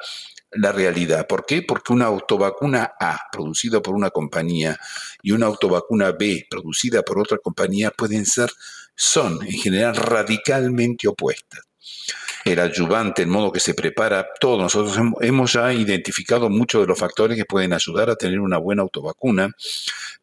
la 0.51 0.71
realidad. 0.71 1.27
¿Por 1.27 1.45
qué? 1.45 1.61
Porque 1.61 1.93
una 1.93 2.05
autovacuna 2.05 2.93
A 2.99 3.19
producida 3.31 3.81
por 3.81 3.95
una 3.95 4.11
compañía 4.11 4.79
y 5.21 5.31
una 5.31 5.47
autovacuna 5.47 6.11
B 6.11 6.45
producida 6.49 7.01
por 7.01 7.19
otra 7.19 7.37
compañía 7.37 7.91
pueden 7.91 8.25
ser, 8.25 8.51
son 8.95 9.41
en 9.43 9.57
general 9.57 9.95
radicalmente 9.95 11.07
opuestas 11.07 11.61
el 12.45 12.59
adyuvante, 12.59 13.21
el 13.21 13.29
modo 13.29 13.51
que 13.51 13.59
se 13.59 13.73
prepara, 13.73 14.27
todo. 14.39 14.61
Nosotros 14.61 14.97
hemos 15.21 15.53
ya 15.53 15.73
identificado 15.73 16.49
muchos 16.49 16.81
de 16.81 16.87
los 16.87 16.99
factores 16.99 17.37
que 17.37 17.45
pueden 17.45 17.73
ayudar 17.73 18.09
a 18.09 18.15
tener 18.15 18.39
una 18.39 18.57
buena 18.57 18.81
autovacuna, 18.81 19.49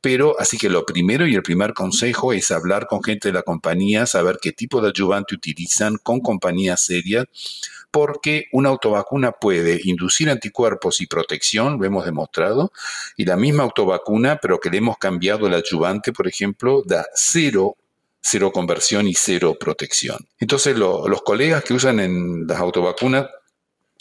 pero 0.01 0.39
así 0.39 0.59
que 0.59 0.69
lo 0.69 0.85
primero 0.85 1.27
y 1.27 1.35
el 1.35 1.43
primer 1.43 1.75
consejo 1.75 2.33
es 2.33 2.51
hablar 2.51 2.87
con 2.87 3.03
gente 3.03 3.29
de 3.29 3.35
la 3.35 3.43
compañía, 3.43 4.07
saber 4.07 4.39
qué 4.41 4.53
tipo 4.53 4.81
de 4.81 4.89
adyuvante 4.89 5.35
utilizan 5.35 5.97
con 6.03 6.21
compañías 6.21 6.81
serias, 6.85 7.27
porque 7.91 8.47
una 8.53 8.69
autovacuna 8.69 9.33
puede 9.33 9.81
inducir 9.85 10.31
anticuerpos 10.31 11.01
y 11.01 11.07
protección, 11.07 11.79
lo 11.79 11.85
hemos 11.85 12.05
demostrado, 12.05 12.73
y 13.17 13.25
la 13.25 13.37
misma 13.37 13.65
autovacuna, 13.65 14.39
pero 14.41 14.61
que 14.61 14.71
le 14.71 14.79
hemos 14.79 14.99
cambiado 14.99 15.47
el 15.47 15.55
adyuvante, 15.55 16.13
por 16.13 16.29
ejemplo, 16.29 16.83
da 16.87 17.05
cero 17.15 17.77
cero 18.21 18.51
conversión 18.53 19.09
y 19.09 19.15
cero 19.15 19.57
protección. 19.59 20.29
Entonces 20.39 20.77
los 20.77 21.23
colegas 21.23 21.65
que 21.65 21.75
usan 21.75 22.01
en 22.01 22.47
las 22.47 22.59
autovacunas 22.59 23.27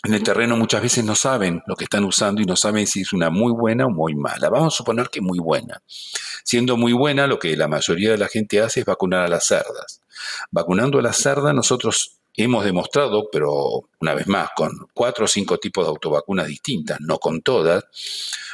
en 0.04 0.14
el 0.14 0.24
terreno 0.24 0.56
muchas 0.56 0.82
veces 0.82 1.04
no 1.04 1.14
saben 1.14 1.62
lo 1.68 1.76
que 1.76 1.84
están 1.84 2.06
usando 2.06 2.42
y 2.42 2.46
no 2.46 2.56
saben 2.56 2.88
si 2.88 3.02
es 3.02 3.12
una 3.12 3.30
muy 3.30 3.52
buena 3.52 3.86
o 3.86 3.90
muy 3.90 4.16
mala. 4.16 4.50
Vamos 4.50 4.74
a 4.74 4.78
suponer 4.78 5.10
que 5.10 5.20
muy 5.20 5.40
buena. 5.40 5.82
Siendo 6.44 6.78
muy 6.78 6.94
buena, 6.94 7.28
lo 7.28 7.38
que 7.38 7.56
la 7.58 7.68
mayoría 7.68 8.12
de 8.12 8.18
la 8.18 8.30
gente 8.30 8.62
hace 8.62 8.80
es 8.80 8.86
vacunar 8.86 9.26
a 9.26 9.28
las 9.28 9.46
cerdas. 9.46 10.02
Vacunando 10.52 11.00
a 11.00 11.02
las 11.02 11.18
cerdas, 11.18 11.54
nosotros 11.54 12.20
hemos 12.34 12.64
demostrado, 12.64 13.28
pero 13.30 13.90
una 14.00 14.14
vez 14.14 14.28
más, 14.28 14.50
con 14.56 14.72
cuatro 14.94 15.26
o 15.26 15.28
cinco 15.28 15.58
tipos 15.58 15.86
de 15.86 15.90
autovacunas 15.90 16.48
distintas, 16.48 17.02
no 17.02 17.20
con 17.20 17.42
todas, 17.42 17.84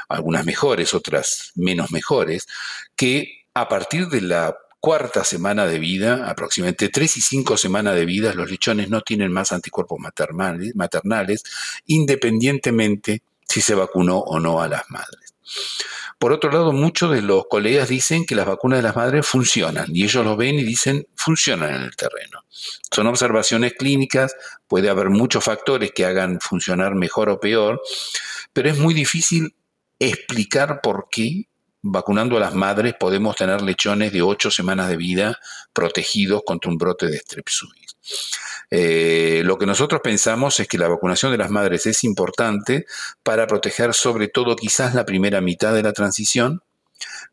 algunas 0.10 0.46
mejores, 0.46 0.96
otras 0.96 1.52
menos 1.54 1.92
mejores, 1.92 2.48
que 2.96 3.46
a 3.54 3.70
partir 3.70 4.08
de 4.08 4.22
la 4.22 4.56
cuarta 4.86 5.24
semana 5.24 5.66
de 5.66 5.80
vida, 5.80 6.30
aproximadamente 6.30 6.90
tres 6.90 7.18
y 7.18 7.22
cinco 7.22 7.58
semanas 7.58 7.96
de 7.96 8.06
vida, 8.06 8.36
los 8.36 8.52
lechones 8.52 8.88
no 8.88 9.02
tienen 9.02 9.32
más 9.32 9.52
anticuerpos 9.52 9.98
maternales, 10.00 10.76
maternales, 10.76 11.44
independientemente 11.88 13.24
si 13.50 13.62
se 13.62 13.74
vacunó 13.74 14.20
o 14.20 14.40
no 14.40 14.62
a 14.62 14.68
las 14.68 14.84
madres. 14.90 15.34
Por 16.20 16.32
otro 16.32 16.52
lado, 16.52 16.72
muchos 16.72 17.12
de 17.12 17.24
los 17.24 17.46
colegas 17.50 17.90
dicen 17.90 18.28
que 18.28 18.36
las 18.36 18.46
vacunas 18.46 18.78
de 18.78 18.84
las 18.84 18.96
madres 18.96 19.26
funcionan 19.26 19.88
y 19.90 20.04
ellos 20.04 20.24
lo 20.24 20.38
ven 20.38 20.54
y 20.54 20.64
dicen 20.64 21.08
funcionan 21.16 21.74
en 21.74 21.82
el 21.82 21.96
terreno. 21.96 22.44
Son 22.92 23.08
observaciones 23.08 23.74
clínicas, 23.74 24.36
puede 24.68 24.92
haber 24.92 25.10
muchos 25.10 25.44
factores 25.44 25.94
que 25.94 26.06
hagan 26.06 26.40
funcionar 26.40 26.94
mejor 26.94 27.30
o 27.30 27.40
peor, 27.40 27.82
pero 28.54 28.70
es 28.70 28.78
muy 28.78 28.94
difícil 28.94 29.56
explicar 29.98 30.82
por 30.84 31.08
qué 31.10 31.48
vacunando 31.88 32.38
a 32.38 32.40
las 32.40 32.56
madres 32.56 32.96
podemos 33.00 33.36
tener 33.36 33.62
lechones 33.62 34.12
de 34.12 34.24
ocho 34.24 34.50
semanas 34.50 34.90
de 34.90 34.98
vida 34.98 35.38
protegidos 35.72 36.42
contra 36.44 36.72
un 36.72 36.78
brote 36.78 37.06
de 37.06 37.20
strepsuis. 37.20 37.96
Eh, 38.72 39.44
lo 39.46 39.58
que 39.60 39.68
nosotros 39.68 40.02
pensamos 40.04 40.60
es 40.60 40.68
que 40.68 40.80
la 40.80 40.88
vacunación 40.88 41.32
de 41.32 41.38
las 41.38 41.52
madres 41.52 41.86
es 41.86 42.04
importante 42.04 42.88
para 43.22 43.46
proteger 43.46 43.94
sobre 43.94 44.28
todo 44.28 44.56
quizás 44.56 44.96
la 44.96 45.06
primera 45.06 45.42
mitad 45.42 45.76
de 45.76 45.84
la 45.84 45.94
transición, 45.94 46.64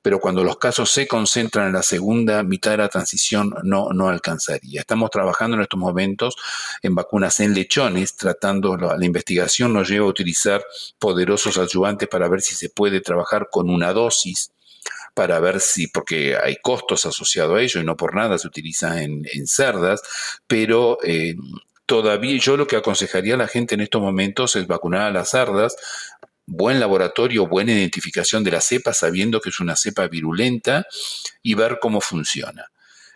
pero 0.02 0.18
cuando 0.18 0.42
los 0.42 0.58
casos 0.58 0.90
se 0.90 1.06
concentran 1.06 1.68
en 1.68 1.74
la 1.74 1.82
segunda 1.82 2.42
mitad 2.42 2.72
de 2.72 2.78
la 2.78 2.88
transición 2.88 3.54
no, 3.62 3.90
no 3.90 4.08
alcanzaría. 4.08 4.80
Estamos 4.80 5.10
trabajando 5.10 5.56
en 5.56 5.62
estos 5.62 5.78
momentos 5.78 6.36
en 6.82 6.94
vacunas 6.94 7.38
en 7.40 7.54
lechones, 7.54 8.16
tratando, 8.16 8.76
la, 8.76 9.04
investigación 9.04 9.72
nos 9.72 9.88
lleva 9.88 10.06
a 10.06 10.10
utilizar 10.10 10.64
poderosos 10.98 11.58
ayudantes 11.58 12.08
para 12.08 12.28
ver 12.28 12.40
si 12.40 12.54
se 12.54 12.68
puede 12.68 13.00
trabajar 13.00 13.48
con 13.50 13.70
una 13.70 13.92
dosis 13.92 14.50
para 15.14 15.38
ver 15.40 15.60
si, 15.60 15.88
porque 15.88 16.36
hay 16.36 16.56
costos 16.62 17.04
asociados 17.04 17.58
a 17.58 17.60
ello 17.60 17.80
y 17.80 17.84
no 17.84 17.96
por 17.96 18.14
nada 18.14 18.38
se 18.38 18.48
utiliza 18.48 19.02
en, 19.02 19.26
cerdas, 19.46 20.00
pero 20.46 20.98
eh, 21.04 21.34
todavía 21.84 22.38
yo 22.38 22.56
lo 22.56 22.66
que 22.66 22.76
aconsejaría 22.76 23.34
a 23.34 23.36
la 23.36 23.46
gente 23.46 23.74
en 23.74 23.82
estos 23.82 24.00
momentos 24.00 24.56
es 24.56 24.66
vacunar 24.66 25.02
a 25.02 25.10
las 25.10 25.30
cerdas 25.30 25.76
buen 26.52 26.78
laboratorio, 26.78 27.46
buena 27.46 27.72
identificación 27.72 28.44
de 28.44 28.50
la 28.50 28.60
cepa, 28.60 28.92
sabiendo 28.92 29.40
que 29.40 29.48
es 29.48 29.60
una 29.60 29.74
cepa 29.74 30.06
virulenta 30.06 30.86
y 31.42 31.54
ver 31.54 31.78
cómo 31.80 32.00
funciona. 32.00 32.66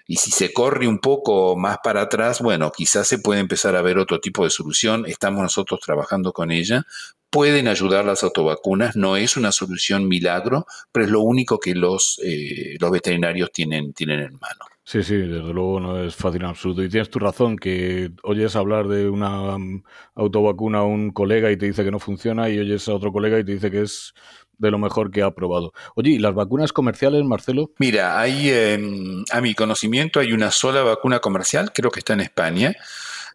Y 0.08 0.16
si 0.16 0.30
se 0.30 0.52
corre 0.52 0.86
un 0.86 0.98
poco 0.98 1.56
más 1.56 1.78
para 1.82 2.02
atrás, 2.02 2.40
bueno, 2.40 2.70
quizás 2.70 3.08
se 3.08 3.18
puede 3.18 3.40
empezar 3.40 3.74
a 3.74 3.82
ver 3.82 3.98
otro 3.98 4.20
tipo 4.20 4.44
de 4.44 4.50
solución. 4.50 5.04
Estamos 5.06 5.42
nosotros 5.42 5.80
trabajando 5.80 6.32
con 6.32 6.50
ella. 6.52 6.84
Pueden 7.28 7.66
ayudar 7.66 8.04
las 8.04 8.22
autovacunas, 8.22 8.94
no 8.94 9.16
es 9.16 9.36
una 9.36 9.50
solución 9.50 10.06
milagro, 10.06 10.66
pero 10.92 11.04
es 11.04 11.10
lo 11.10 11.20
único 11.22 11.58
que 11.58 11.74
los, 11.74 12.20
eh, 12.24 12.76
los 12.78 12.90
veterinarios 12.90 13.50
tienen, 13.52 13.92
tienen 13.92 14.20
en 14.20 14.32
mano. 14.34 14.64
Sí, 14.88 15.02
sí, 15.02 15.16
desde 15.16 15.52
luego 15.52 15.80
no 15.80 16.00
es 16.00 16.14
fácil 16.14 16.42
en 16.42 16.46
absoluto. 16.50 16.80
Y 16.80 16.88
tienes 16.88 17.10
tu 17.10 17.18
razón, 17.18 17.56
que 17.56 18.12
oyes 18.22 18.54
hablar 18.54 18.86
de 18.86 19.08
una 19.10 19.56
um, 19.56 19.82
autovacuna 20.14 20.78
a 20.78 20.84
un 20.84 21.10
colega 21.10 21.50
y 21.50 21.56
te 21.56 21.66
dice 21.66 21.82
que 21.82 21.90
no 21.90 21.98
funciona 21.98 22.48
y 22.48 22.60
oyes 22.60 22.86
a 22.88 22.94
otro 22.94 23.10
colega 23.10 23.36
y 23.36 23.44
te 23.44 23.50
dice 23.50 23.68
que 23.72 23.82
es 23.82 24.14
de 24.58 24.70
lo 24.70 24.78
mejor 24.78 25.10
que 25.10 25.22
ha 25.22 25.32
probado. 25.32 25.72
Oye, 25.96 26.10
¿y 26.10 26.18
las 26.20 26.34
vacunas 26.34 26.72
comerciales, 26.72 27.24
Marcelo? 27.24 27.72
Mira, 27.80 28.20
hay, 28.20 28.48
em, 28.48 29.24
a 29.32 29.40
mi 29.40 29.56
conocimiento 29.56 30.20
hay 30.20 30.32
una 30.32 30.52
sola 30.52 30.84
vacuna 30.84 31.18
comercial, 31.18 31.72
creo 31.74 31.90
que 31.90 31.98
está 31.98 32.12
en 32.12 32.20
España, 32.20 32.72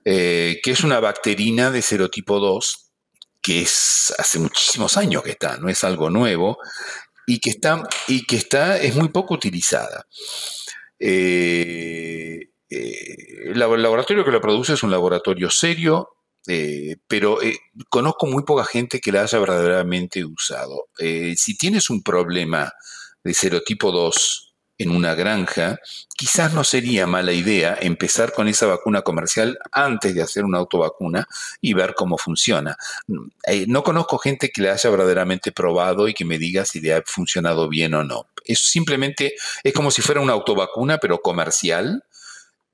eh, 0.06 0.62
que 0.64 0.72
es 0.72 0.86
una 0.86 1.02
bacterina 1.02 1.70
de 1.70 1.82
serotipo 1.82 2.40
2, 2.40 2.94
que 3.42 3.64
es 3.64 4.14
hace 4.18 4.40
muchísimos 4.40 4.96
años 4.96 5.22
que 5.22 5.32
está, 5.32 5.58
no 5.58 5.68
es 5.68 5.84
algo 5.84 6.10
nuevo, 6.10 6.60
y 7.28 7.40
que 7.40 7.50
está, 7.50 7.84
y 8.08 8.26
que 8.26 8.38
está 8.38 8.78
es 8.78 8.96
muy 8.96 9.10
poco 9.10 9.34
utilizada. 9.34 10.08
Eh, 11.04 12.52
eh, 12.70 13.16
el 13.48 13.58
laboratorio 13.58 14.24
que 14.24 14.32
lo 14.32 14.40
produce 14.40 14.74
es 14.74 14.84
un 14.84 14.92
laboratorio 14.92 15.50
serio, 15.50 16.10
eh, 16.48 16.98
pero 17.08 17.40
conozco 17.90 18.28
muy 18.28 18.44
poca 18.44 18.64
gente 18.66 19.02
que 19.02 19.12
la 19.12 19.24
haya 19.24 19.40
verdaderamente 19.40 20.24
usado. 20.24 20.90
si 20.98 21.58
tienes 21.58 21.90
un 21.90 22.04
problema 22.04 22.72
de 23.24 23.34
serotipo 23.34 23.92
2 23.92 24.51
en 24.82 24.92
una 24.92 25.16
granja, 25.16 25.80
quizás 26.16 26.54
no 26.54 26.64
sería 26.64 27.08
mala 27.08 27.34
idea 27.34 27.78
empezar 27.82 28.34
con 28.34 28.48
esa 28.48 28.66
vacuna 28.66 29.02
comercial 29.02 29.58
antes 29.72 30.14
de 30.16 30.22
hacer 30.22 30.44
una 30.44 30.60
autovacuna 30.60 31.28
y 31.62 31.74
ver 31.74 31.94
cómo 31.96 32.18
funciona. 32.18 32.78
Eh, 33.48 33.66
no 33.68 33.84
conozco 33.84 34.18
gente 34.18 34.50
que 34.50 34.62
la 34.62 34.74
haya 34.74 34.90
verdaderamente 34.90 35.52
probado 35.52 36.08
y 36.08 36.14
que 36.14 36.26
me 36.26 36.38
diga 36.38 36.66
si 36.66 36.80
le 36.80 36.94
ha 36.94 37.02
funcionado 37.06 37.70
bien 37.70 37.94
o 37.94 38.04
no. 38.04 38.28
Es 38.46 38.60
simplemente, 38.60 39.36
es 39.64 39.74
como 39.74 39.92
si 39.92 40.02
fuera 40.02 40.22
una 40.22 40.34
autovacuna, 40.34 40.98
pero 40.98 41.22
comercial, 41.22 42.04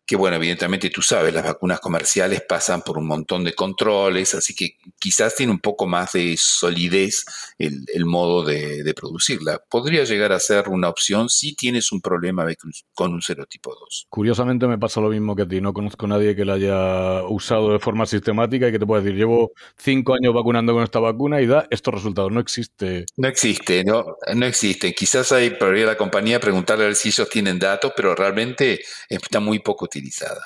que 0.07 0.15
bueno, 0.15 0.37
evidentemente 0.37 0.89
tú 0.89 1.01
sabes, 1.01 1.33
las 1.33 1.43
vacunas 1.43 1.81
comerciales 1.81 2.41
pasan 2.47 2.81
por 2.81 2.97
un 2.97 3.07
montón 3.07 3.43
de 3.43 3.53
controles, 3.53 4.33
así 4.35 4.55
que 4.55 4.77
quizás 4.97 5.35
tiene 5.35 5.51
un 5.51 5.59
poco 5.59 5.85
más 5.85 6.13
de 6.13 6.35
solidez 6.39 7.25
el, 7.59 8.05
modo 8.05 8.45
de, 8.45 8.93
producirla. 8.95 9.61
Podría 9.69 10.05
llegar 10.05 10.31
a 10.31 10.39
ser 10.39 10.69
una 10.69 10.87
opción 10.87 11.27
si 11.27 11.55
tienes 11.55 11.91
un 11.91 11.99
problema 11.99 12.47
con 12.93 13.13
un 13.13 13.21
serotipo 13.21 13.75
2. 13.75 14.07
Curiosamente 14.09 14.65
me 14.65 14.77
pasa 14.77 15.01
lo 15.01 15.09
mismo 15.09 15.35
que 15.35 15.41
a 15.41 15.47
ti, 15.47 15.59
no 15.59 15.73
conozco 15.73 16.05
a 16.05 16.09
nadie 16.09 16.37
que 16.37 16.45
la 16.45 16.53
haya 16.53 17.23
usado 17.27 17.73
de 17.73 17.79
forma 17.79 18.05
sistemática 18.05 18.69
y 18.69 18.71
que 18.71 18.79
te 18.79 18.85
pueda 18.85 19.01
decir, 19.01 19.17
llevo 19.17 19.51
cinco 19.77 20.13
años 20.13 20.33
vacunando 20.33 20.73
con 20.73 20.83
esta 20.83 20.99
vacuna 20.99 21.41
y 21.41 21.47
da 21.47 21.67
estos 21.69 21.93
resultados. 21.93 22.31
No 22.31 22.39
existe. 22.39 23.05
No 23.17 23.27
existe, 23.27 23.83
no, 23.83 24.05
no 24.33 24.45
existe. 24.45 24.93
Quizás 24.93 25.33
hay, 25.33 25.49
podría 25.49 25.85
la 25.85 25.97
compañía 25.97 26.39
preguntarle 26.39 26.85
a 26.85 26.87
ver 26.87 26.95
si 26.95 27.09
ellos 27.09 27.29
tienen 27.29 27.59
datos, 27.59 27.91
pero 27.93 28.15
realmente 28.15 28.79
está 29.09 29.41
muy 29.41 29.59
poco 29.59 29.87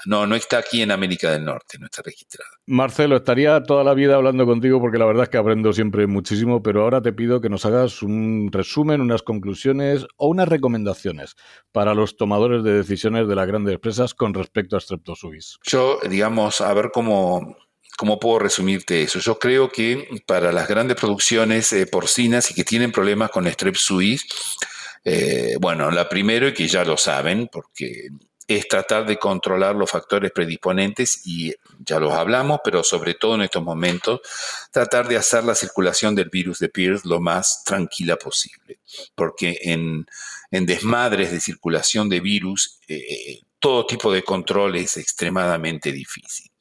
no, 0.05 0.27
no 0.27 0.35
está 0.35 0.57
aquí 0.57 0.81
en 0.81 0.91
América 0.91 1.31
del 1.31 1.45
Norte, 1.45 1.77
no 1.79 1.85
está 1.85 2.01
registrada. 2.01 2.49
Marcelo, 2.65 3.17
estaría 3.17 3.61
toda 3.63 3.83
la 3.83 3.93
vida 3.93 4.15
hablando 4.15 4.45
contigo 4.45 4.79
porque 4.79 4.97
la 4.97 5.05
verdad 5.05 5.23
es 5.23 5.29
que 5.29 5.37
aprendo 5.37 5.73
siempre 5.73 6.07
muchísimo, 6.07 6.61
pero 6.61 6.83
ahora 6.83 7.01
te 7.01 7.13
pido 7.13 7.41
que 7.41 7.49
nos 7.49 7.65
hagas 7.65 8.01
un 8.01 8.49
resumen, 8.51 9.01
unas 9.01 9.23
conclusiones 9.23 10.05
o 10.17 10.27
unas 10.27 10.47
recomendaciones 10.47 11.35
para 11.71 11.93
los 11.93 12.17
tomadores 12.17 12.63
de 12.63 12.73
decisiones 12.73 13.27
de 13.27 13.35
las 13.35 13.47
grandes 13.47 13.75
empresas 13.75 14.13
con 14.13 14.33
respecto 14.33 14.77
a 14.77 14.81
Streptosuis. 14.81 15.57
Yo, 15.63 15.99
digamos, 16.09 16.61
a 16.61 16.73
ver 16.73 16.91
cómo, 16.93 17.55
¿Cómo 17.97 18.19
puedo 18.19 18.39
resumirte 18.39 19.03
eso? 19.03 19.19
Yo 19.19 19.37
creo 19.37 19.69
que 19.69 20.07
para 20.25 20.51
las 20.51 20.67
grandes 20.67 20.97
producciones 20.97 21.71
eh, 21.71 21.85
porcinas 21.85 22.49
y 22.49 22.55
que 22.55 22.63
tienen 22.63 22.91
problemas 22.91 23.29
con 23.29 23.45
Strep 23.45 23.75
suis, 23.75 24.25
eh, 25.03 25.55
bueno, 25.59 25.91
la 25.91 26.09
primera, 26.09 26.47
y 26.47 26.53
que 26.53 26.67
ya 26.67 26.83
lo 26.83 26.97
saben, 26.97 27.47
porque 27.51 28.07
es 28.47 28.67
tratar 28.67 29.05
de 29.05 29.17
controlar 29.17 29.75
los 29.75 29.89
factores 29.89 30.31
predisponentes 30.31 31.21
y 31.25 31.53
ya 31.79 31.99
los 31.99 32.13
hablamos, 32.13 32.59
pero 32.63 32.83
sobre 32.83 33.13
todo 33.13 33.35
en 33.35 33.43
estos 33.43 33.63
momentos, 33.63 34.21
tratar 34.71 35.07
de 35.07 35.17
hacer 35.17 35.43
la 35.43 35.55
circulación 35.55 36.15
del 36.15 36.29
virus 36.29 36.59
de 36.59 36.69
Pierce 36.69 37.07
lo 37.07 37.19
más 37.19 37.63
tranquila 37.63 38.17
posible, 38.17 38.79
porque 39.15 39.57
en, 39.61 40.05
desmadres 40.49 41.31
de 41.31 41.39
circulación 41.39 42.09
de 42.09 42.19
virus, 42.19 42.79
eh, 42.87 43.41
todo 43.59 43.85
tipo 43.85 44.11
de 44.11 44.23
control 44.23 44.75
es 44.75 44.97
extremadamente 44.97 45.91
difícil. 45.91 46.51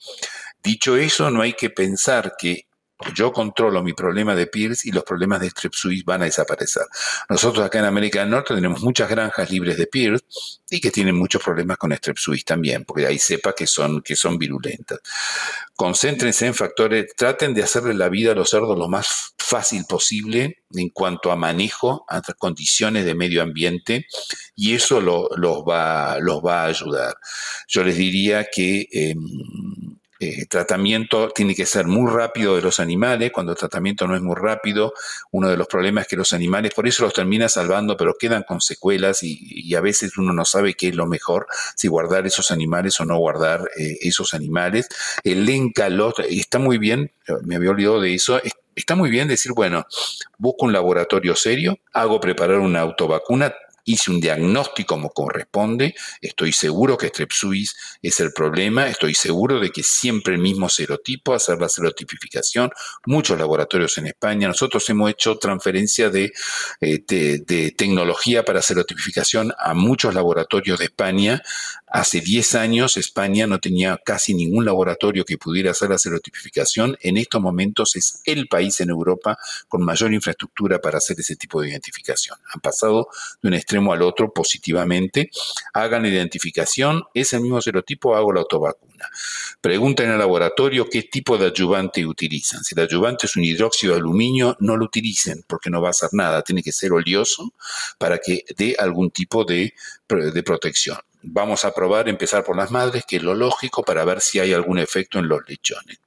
Dicho 0.62 0.96
eso, 0.96 1.30
no 1.30 1.42
hay 1.42 1.54
que 1.54 1.70
pensar 1.70 2.34
que 2.38 2.66
yo 3.14 3.32
controlo 3.32 3.82
mi 3.82 3.92
problema 3.92 4.34
de 4.34 4.46
Pierce 4.46 4.88
y 4.88 4.92
los 4.92 5.04
problemas 5.04 5.40
de 5.40 5.50
Strep 5.50 5.72
suis 5.74 6.04
van 6.04 6.22
a 6.22 6.24
desaparecer. 6.26 6.84
Nosotros 7.28 7.64
acá 7.64 7.78
en 7.78 7.86
América 7.86 8.20
del 8.20 8.30
Norte 8.30 8.54
tenemos 8.54 8.82
muchas 8.82 9.08
granjas 9.08 9.50
libres 9.50 9.76
de 9.76 9.86
Pierce 9.86 10.24
y 10.70 10.80
que 10.80 10.90
tienen 10.90 11.16
muchos 11.16 11.42
problemas 11.42 11.78
con 11.78 11.92
Strep 11.92 12.18
suis 12.18 12.44
también, 12.44 12.84
porque 12.84 13.06
ahí 13.06 13.18
sepa 13.18 13.52
que 13.52 13.66
son, 13.66 14.02
que 14.02 14.16
son 14.16 14.38
virulentas. 14.38 15.00
Concéntrense 15.74 16.46
en 16.46 16.54
factores, 16.54 17.14
traten 17.16 17.54
de 17.54 17.62
hacerle 17.62 17.94
la 17.94 18.08
vida 18.08 18.32
a 18.32 18.34
los 18.34 18.50
cerdos 18.50 18.78
lo 18.78 18.88
más 18.88 19.34
fácil 19.38 19.84
posible 19.88 20.62
en 20.74 20.90
cuanto 20.90 21.32
a 21.32 21.36
manejo, 21.36 22.04
a 22.08 22.22
condiciones 22.38 23.04
de 23.04 23.14
medio 23.14 23.42
ambiente, 23.42 24.06
y 24.54 24.74
eso 24.74 25.00
los, 25.00 25.28
va, 25.68 26.18
los 26.20 26.40
va 26.44 26.62
a 26.62 26.66
ayudar. 26.66 27.16
Yo 27.68 27.82
les 27.82 27.96
diría 27.96 28.46
que... 28.52 28.86
Em, 28.92 29.89
eh, 30.22 30.44
tratamiento 30.44 31.30
tiene 31.30 31.54
que 31.54 31.64
ser 31.64 31.86
muy 31.86 32.10
rápido 32.10 32.54
de 32.54 32.60
los 32.60 32.78
animales. 32.78 33.32
Cuando 33.32 33.52
el 33.52 33.58
tratamiento 33.58 34.06
no 34.06 34.14
es 34.14 34.20
muy 34.20 34.36
rápido, 34.36 34.92
uno 35.30 35.48
de 35.48 35.56
los 35.56 35.66
problemas 35.66 36.02
es 36.02 36.08
que 36.08 36.16
los 36.16 36.34
animales, 36.34 36.74
por 36.74 36.86
eso 36.86 37.04
los 37.04 37.14
termina 37.14 37.48
salvando, 37.48 37.96
pero 37.96 38.14
quedan 38.18 38.42
con 38.42 38.60
secuelas 38.60 39.22
y, 39.22 39.74
a 39.74 39.80
veces 39.80 40.18
uno 40.18 40.34
no 40.34 40.44
sabe 40.44 40.74
qué 40.74 40.88
es 40.88 40.94
lo 40.94 41.06
mejor, 41.06 41.46
si 41.74 41.88
guardar 41.88 42.26
esos 42.26 42.50
animales 42.50 43.00
o 43.00 43.06
no 43.06 43.16
guardar 43.16 43.62
eh, 43.78 43.96
esos 44.02 44.34
animales. 44.34 44.88
El 45.24 45.48
encalot 45.48 46.18
está 46.28 46.58
muy 46.58 46.76
bien, 46.76 47.12
me 47.44 47.56
había 47.56 47.70
olvidado 47.70 48.00
de 48.00 48.12
eso, 48.12 48.40
está 48.74 48.96
muy 48.96 49.08
bien 49.08 49.26
decir, 49.26 49.52
bueno, 49.52 49.86
busco 50.36 50.66
un 50.66 50.72
laboratorio 50.72 51.34
serio, 51.34 51.78
hago 51.94 52.20
preparar 52.20 52.58
una 52.58 52.80
autovacuna, 52.80 53.54
hice 53.84 54.10
un 54.10 54.20
diagnóstico 54.20 54.94
como 54.94 55.10
corresponde, 55.10 55.94
estoy 56.20 56.52
seguro 56.52 56.96
que 56.96 57.08
Strepsuis 57.08 57.76
es 58.02 58.18
el 58.20 58.32
problema, 58.32 58.88
estoy 58.88 59.14
seguro 59.14 59.60
de 59.60 59.70
que 59.70 59.82
siempre 59.82 60.34
el 60.34 60.40
mismo 60.40 60.68
serotipo, 60.68 61.32
hacer 61.32 61.60
la 61.60 61.68
serotipificación, 61.68 62.70
muchos 63.06 63.38
laboratorios 63.38 63.96
en 63.98 64.08
España, 64.08 64.48
nosotros 64.48 64.88
hemos 64.90 65.10
hecho 65.10 65.38
transferencia 65.38 66.10
de, 66.10 66.32
eh, 66.80 67.72
tecnología 67.76 68.44
para 68.44 68.62
serotipificación 68.62 69.52
a 69.58 69.74
muchos 69.74 70.14
laboratorios 70.14 70.78
de 70.78 70.86
España, 70.86 71.42
Hace 71.92 72.20
10 72.20 72.54
años 72.54 72.96
España 72.96 73.48
no 73.48 73.58
tenía 73.58 74.00
casi 74.04 74.32
ningún 74.32 74.64
laboratorio 74.64 75.24
que 75.24 75.36
pudiera 75.36 75.72
hacer 75.72 75.90
la 75.90 75.98
serotipificación. 75.98 76.96
En 77.00 77.16
estos 77.16 77.42
momentos 77.42 77.96
es 77.96 78.22
el 78.26 78.46
país 78.46 78.80
en 78.80 78.90
Europa 78.90 79.36
con 79.66 79.82
mayor 79.82 80.14
infraestructura 80.14 80.80
para 80.80 80.98
hacer 80.98 81.18
ese 81.18 81.34
tipo 81.34 81.60
de 81.60 81.70
identificación. 81.70 82.38
Han 82.54 82.60
pasado 82.60 83.08
de 83.42 83.48
un 83.48 83.54
extremo 83.70 83.92
al 83.92 84.02
otro 84.02 84.32
positivamente. 84.32 85.30
Hagan 85.72 86.02
la 86.02 86.08
identificación, 86.08 87.04
es 87.14 87.32
el 87.32 87.40
mismo 87.40 87.60
serotipo, 87.60 88.16
hago 88.16 88.32
la 88.32 88.40
autovacuna. 88.40 89.08
Pregunten 89.60 90.10
al 90.10 90.18
laboratorio 90.18 90.88
qué 90.90 91.04
tipo 91.04 91.38
de 91.38 91.46
ayudante 91.46 92.04
utilizan. 92.04 92.64
Si 92.64 92.74
el 92.74 92.82
ayudante 92.82 93.26
es 93.26 93.36
un 93.36 93.44
hidróxido 93.44 93.94
de 93.94 94.00
aluminio, 94.00 94.56
no 94.58 94.76
lo 94.76 94.86
utilicen 94.86 95.44
porque 95.46 95.70
no 95.70 95.80
va 95.80 95.88
a 95.88 95.90
hacer 95.90 96.10
nada. 96.12 96.42
Tiene 96.42 96.64
que 96.64 96.72
ser 96.72 96.92
oleoso 96.92 97.54
para 97.96 98.18
que 98.18 98.44
dé 98.56 98.74
algún 98.76 99.12
tipo 99.12 99.44
de, 99.44 99.72
de 100.08 100.42
protección 100.42 100.98
vamos 101.22 101.66
a 101.66 101.74
probar, 101.74 102.08
empezar 102.08 102.42
por 102.44 102.56
las 102.56 102.70
madres, 102.70 103.04
que 103.06 103.16
es 103.16 103.22
lo 103.22 103.34
lógico 103.34 103.82
para 103.82 104.06
ver 104.06 104.22
si 104.22 104.38
hay 104.38 104.54
algún 104.54 104.78
efecto 104.78 105.18
en 105.18 105.28
los 105.28 105.40
lechones. 105.46 105.98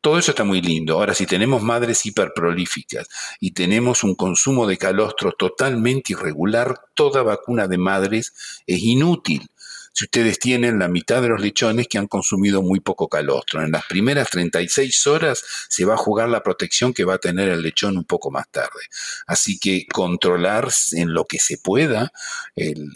Todo 0.00 0.18
eso 0.18 0.30
está 0.30 0.44
muy 0.44 0.60
lindo. 0.60 0.94
Ahora, 0.94 1.14
si 1.14 1.26
tenemos 1.26 1.62
madres 1.62 2.06
hiperprolíficas 2.06 3.08
y 3.40 3.52
tenemos 3.52 4.04
un 4.04 4.14
consumo 4.14 4.66
de 4.66 4.78
calostro 4.78 5.32
totalmente 5.32 6.12
irregular, 6.12 6.80
toda 6.94 7.22
vacuna 7.22 7.66
de 7.66 7.78
madres 7.78 8.32
es 8.66 8.80
inútil 8.82 9.48
si 9.96 10.04
ustedes 10.04 10.38
tienen 10.38 10.78
la 10.78 10.88
mitad 10.88 11.22
de 11.22 11.28
los 11.28 11.40
lechones 11.40 11.88
que 11.88 11.96
han 11.96 12.06
consumido 12.06 12.60
muy 12.60 12.80
poco 12.80 13.08
calostro. 13.08 13.62
En 13.62 13.72
las 13.72 13.86
primeras 13.86 14.28
36 14.28 15.06
horas 15.06 15.42
se 15.70 15.86
va 15.86 15.94
a 15.94 15.96
jugar 15.96 16.28
la 16.28 16.42
protección 16.42 16.92
que 16.92 17.06
va 17.06 17.14
a 17.14 17.18
tener 17.18 17.48
el 17.48 17.62
lechón 17.62 17.96
un 17.96 18.04
poco 18.04 18.30
más 18.30 18.46
tarde. 18.50 18.82
Así 19.26 19.58
que 19.58 19.86
controlar 19.90 20.68
en 20.92 21.14
lo 21.14 21.24
que 21.24 21.38
se 21.38 21.56
pueda 21.56 22.12
el, 22.56 22.92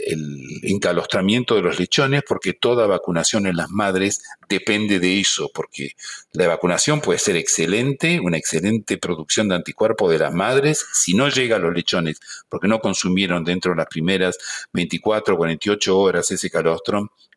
encalostramiento 0.63 1.55
de 1.55 1.63
los 1.63 1.79
lechones, 1.79 2.23
porque 2.29 2.53
toda 2.53 2.87
vacunación 2.87 3.47
en 3.47 3.57
las 3.57 3.71
madres 3.71 4.23
depende 4.51 4.99
de 4.99 5.21
eso, 5.21 5.51
porque 5.55 5.93
la 6.33 6.49
vacunación 6.49 7.01
puede 7.01 7.19
ser 7.19 7.37
excelente, 7.37 8.21
una 8.21 8.37
excelente 8.37 8.99
producción 8.99 9.49
de 9.49 9.55
anticuerpos 9.55 10.11
de 10.11 10.19
las 10.19 10.35
madres, 10.35 10.85
si 10.93 11.15
no 11.15 11.31
llega 11.31 11.57
a 11.57 11.61
los 11.61 11.73
lechones, 11.73 12.21
porque 12.51 12.69
no 12.69 12.81
consumieron 12.81 13.43
dentro 13.43 13.73
de 13.73 13.79
las 13.79 13.87
primeras 13.87 14.37
24 14.75 15.35
o 15.35 15.39
48 15.39 15.99
horas 15.99 16.31
ese 16.31 16.51
calostro, 16.51 16.90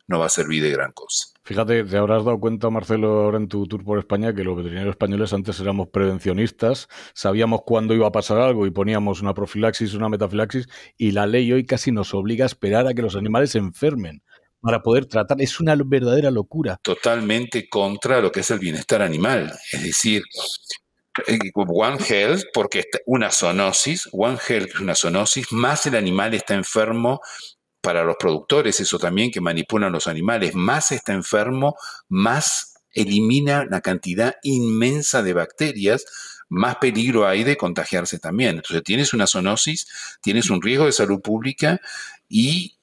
no 0.07 0.19
va 0.19 0.25
a 0.25 0.29
servir 0.29 0.63
de 0.63 0.71
gran 0.71 0.91
cosa. 0.91 1.27
Fíjate, 1.45 1.83
te 1.83 1.97
habrás 1.97 2.23
dado 2.23 2.39
cuenta, 2.39 2.69
Marcelo, 2.69 3.23
ahora 3.23 3.37
en 3.37 3.49
tu 3.49 3.67
tour 3.67 3.83
por 3.83 3.99
España, 3.99 4.33
que 4.33 4.43
los 4.43 4.55
veterinarios 4.55 4.93
españoles 4.93 5.33
antes 5.33 5.59
éramos 5.59 5.89
prevencionistas, 5.89 6.87
sabíamos 7.13 7.61
cuándo 7.65 7.93
iba 7.93 8.07
a 8.07 8.11
pasar 8.11 8.39
algo 8.39 8.65
y 8.65 8.71
poníamos 8.71 9.21
una 9.21 9.33
profilaxis, 9.33 9.93
una 9.93 10.07
metafilaxis, 10.07 10.67
y 10.97 11.11
la 11.11 11.27
ley 11.27 11.51
hoy 11.51 11.65
casi 11.65 11.91
nos 11.91 12.13
obliga 12.13 12.45
a 12.45 12.47
esperar 12.47 12.87
a 12.87 12.93
que 12.93 13.01
los 13.01 13.15
animales 13.15 13.51
se 13.51 13.57
enfermen 13.57 14.23
para 14.61 14.81
poder 14.81 15.05
tratar. 15.05 15.41
Es 15.41 15.59
una 15.59 15.75
verdadera 15.75 16.31
locura. 16.31 16.79
Totalmente 16.81 17.67
contra 17.67 18.21
lo 18.21 18.31
que 18.31 18.39
es 18.39 18.51
el 18.51 18.59
bienestar 18.59 19.01
animal. 19.01 19.51
Es 19.73 19.83
decir, 19.83 20.23
eh, 21.27 21.37
One 21.53 21.97
Health, 22.07 22.43
porque 22.53 22.85
una 23.05 23.29
zoonosis, 23.29 24.07
One 24.13 24.37
Health 24.47 24.69
es 24.75 24.79
una 24.79 24.95
zoonosis, 24.95 25.51
más 25.51 25.85
el 25.85 25.95
animal 25.95 26.33
está 26.33 26.53
enfermo 26.53 27.19
para 27.84 28.06
los 28.06 28.15
productores, 28.15 28.80
eso 28.80 28.98
también 28.98 29.30
que 29.30 29.41
manipulan 29.41 29.91
los 29.91 30.08
animales, 30.08 30.56
más 30.56 30.93
está 30.93 31.12
enfermo, 31.12 31.76
más 32.08 32.76
elimina 32.93 33.65
la 33.69 33.82
cantidad 33.82 34.36
inmensa 34.41 35.22
de 35.22 35.34
bacterias, 35.34 36.06
más 36.48 36.78
peligro 36.78 37.28
hay 37.28 37.43
de 37.43 37.58
contagiarse 37.58 38.19
también. 38.19 38.56
Entonces 38.56 38.84
tienes 38.84 39.13
una 39.13 39.28
zoonosis, 39.28 40.17
tienes 40.22 40.50
un 40.50 40.62
riesgo 40.62 40.86
de 40.86 40.93
salud 40.93 41.19
pública 41.19 41.82
y, 42.30 42.78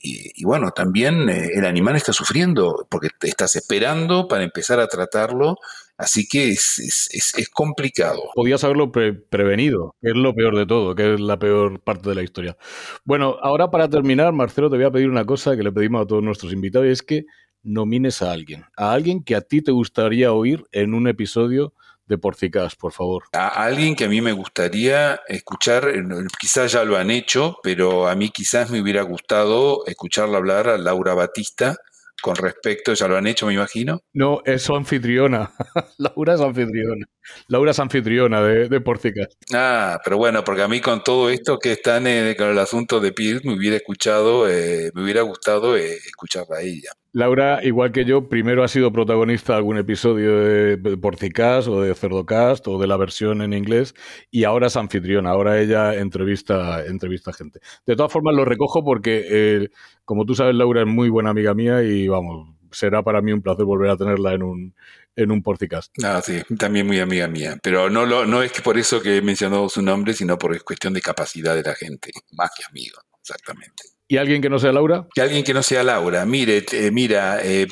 bueno, 0.44 0.70
también 0.72 1.30
eh, 1.30 1.48
el 1.54 1.64
animal 1.64 1.96
está 1.96 2.12
sufriendo 2.12 2.86
porque 2.90 3.08
te 3.18 3.28
estás 3.28 3.56
esperando 3.56 4.28
para 4.28 4.44
empezar 4.44 4.80
a 4.80 4.86
tratarlo 4.86 5.56
Así 6.00 6.26
que 6.26 6.48
es, 6.48 6.78
es, 7.12 7.48
complicado. 7.50 8.22
Podías 8.34 8.64
haberlo 8.64 8.90
prevenido, 8.90 9.94
que 10.00 10.08
es 10.08 10.16
lo 10.16 10.34
peor 10.34 10.56
de 10.56 10.64
todo, 10.64 10.94
que 10.94 11.14
es 11.14 11.20
la 11.20 11.38
peor 11.38 11.80
parte 11.80 12.08
de 12.08 12.14
la 12.14 12.22
historia. 12.22 12.56
Bueno, 13.04 13.36
ahora 13.42 13.70
para 13.70 13.88
terminar, 13.88 14.32
Marcelo, 14.32 14.70
te 14.70 14.76
voy 14.76 14.86
a 14.86 14.90
pedir 14.90 15.10
una 15.10 15.26
cosa 15.26 15.56
que 15.56 15.62
le 15.62 15.72
pedimos 15.72 16.02
a 16.02 16.06
todos 16.06 16.22
nuestros 16.22 16.52
invitados, 16.54 16.88
y 16.88 16.90
es 16.90 17.02
que 17.02 17.26
nomines 17.62 18.22
a 18.22 18.32
alguien, 18.32 18.64
a 18.78 18.92
alguien 18.92 19.22
que 19.22 19.36
a 19.36 19.42
ti 19.42 19.60
te 19.60 19.72
gustaría 19.72 20.32
oír 20.32 20.64
en 20.72 20.94
un 20.94 21.06
episodio 21.06 21.74
de 22.06 22.16
Porcicas, 22.16 22.74
por 22.76 22.92
favor. 22.92 23.24
A 23.32 23.64
alguien 23.64 23.94
que 23.94 24.04
a 24.04 24.08
mí 24.08 24.22
me 24.22 24.32
gustaría 24.32 25.20
escuchar, 25.28 25.86
eh, 25.88 26.02
quizás 26.40 26.72
ya 26.72 26.82
lo 26.84 26.96
han 26.96 27.10
hecho, 27.10 27.58
pero 27.62 28.08
a 28.08 28.14
mí 28.14 28.30
quizás 28.30 28.70
me 28.70 28.80
hubiera 28.80 29.02
gustado 29.02 29.86
escucharla 29.86 30.38
hablar 30.38 30.68
a 30.68 30.78
Laura 30.78 31.14
Batista 31.14 31.76
con 32.20 32.36
respecto, 32.36 32.92
ya 32.94 33.08
lo 33.08 33.16
han 33.16 33.26
hecho, 33.26 33.46
me 33.46 33.54
imagino. 33.54 34.00
No, 34.12 34.40
es 34.44 34.62
su 34.62 34.74
anfitriona. 34.74 35.52
Laura 35.98 36.34
es 36.34 36.40
anfitriona. 36.40 37.06
Laura 37.48 37.70
es 37.70 37.78
anfitriona 37.78 38.42
de, 38.42 38.68
de 38.68 38.80
Porcicas. 38.80 39.28
Ah, 39.52 39.98
pero 40.04 40.16
bueno, 40.16 40.44
porque 40.44 40.62
a 40.62 40.68
mí 40.68 40.80
con 40.80 41.02
todo 41.02 41.30
esto 41.30 41.58
que 41.58 41.72
están 41.72 42.06
en, 42.06 42.34
con 42.34 42.48
el 42.48 42.58
asunto 42.58 43.00
de 43.00 43.12
Pierce, 43.12 43.46
me 43.46 43.54
hubiera 43.54 43.76
escuchado, 43.76 44.48
eh, 44.48 44.90
me 44.94 45.02
hubiera 45.02 45.22
gustado 45.22 45.76
eh, 45.76 45.94
escucharla 45.94 46.58
a 46.58 46.62
ella. 46.62 46.90
Laura, 47.12 47.60
igual 47.64 47.90
que 47.90 48.04
yo, 48.04 48.28
primero 48.28 48.62
ha 48.62 48.68
sido 48.68 48.92
protagonista 48.92 49.54
de 49.54 49.58
algún 49.58 49.78
episodio 49.78 50.38
de 50.38 50.96
Porcicast 50.96 51.66
o 51.66 51.82
de 51.82 51.94
Cerdocast 51.94 52.68
o 52.68 52.78
de 52.78 52.86
la 52.86 52.96
versión 52.96 53.42
en 53.42 53.52
inglés 53.52 53.94
y 54.30 54.44
ahora 54.44 54.68
es 54.68 54.76
anfitriona, 54.76 55.30
ahora 55.30 55.60
ella 55.60 55.94
entrevista, 55.94 56.84
entrevista 56.86 57.32
gente. 57.32 57.60
De 57.84 57.96
todas 57.96 58.12
formas, 58.12 58.34
lo 58.36 58.44
recojo 58.44 58.84
porque, 58.84 59.26
eh, 59.28 59.68
como 60.04 60.24
tú 60.24 60.36
sabes, 60.36 60.54
Laura 60.54 60.82
es 60.82 60.86
muy 60.86 61.08
buena 61.08 61.30
amiga 61.30 61.52
mía 61.52 61.82
y 61.82 62.06
vamos, 62.06 62.54
será 62.70 63.02
para 63.02 63.20
mí 63.20 63.32
un 63.32 63.42
placer 63.42 63.64
volver 63.64 63.90
a 63.90 63.96
tenerla 63.96 64.34
en 64.34 64.44
un, 64.44 64.74
en 65.16 65.30
un 65.32 65.42
Porcicast. 65.42 65.92
Ah, 66.04 66.20
sí, 66.22 66.40
también 66.58 66.86
muy 66.86 67.00
amiga 67.00 67.26
mía. 67.26 67.58
Pero 67.60 67.90
no, 67.90 68.06
lo, 68.06 68.24
no 68.24 68.42
es 68.42 68.52
que 68.52 68.62
por 68.62 68.78
eso 68.78 69.02
que 69.02 69.16
he 69.16 69.22
mencionado 69.22 69.68
su 69.68 69.82
nombre, 69.82 70.14
sino 70.14 70.38
por 70.38 70.62
cuestión 70.62 70.94
de 70.94 71.00
capacidad 71.00 71.56
de 71.56 71.62
la 71.62 71.74
gente, 71.74 72.12
más 72.32 72.50
que 72.56 72.64
amigo, 72.64 73.00
exactamente. 73.20 73.82
¿Y 74.10 74.16
alguien 74.16 74.42
que 74.42 74.50
no 74.50 74.58
sea 74.58 74.72
Laura? 74.72 75.06
Que 75.14 75.20
alguien 75.20 75.44
que 75.44 75.54
no 75.54 75.62
sea 75.62 75.84
Laura. 75.84 76.26
Mire, 76.26 76.64
mira, 76.90 77.38
eh, 77.44 77.68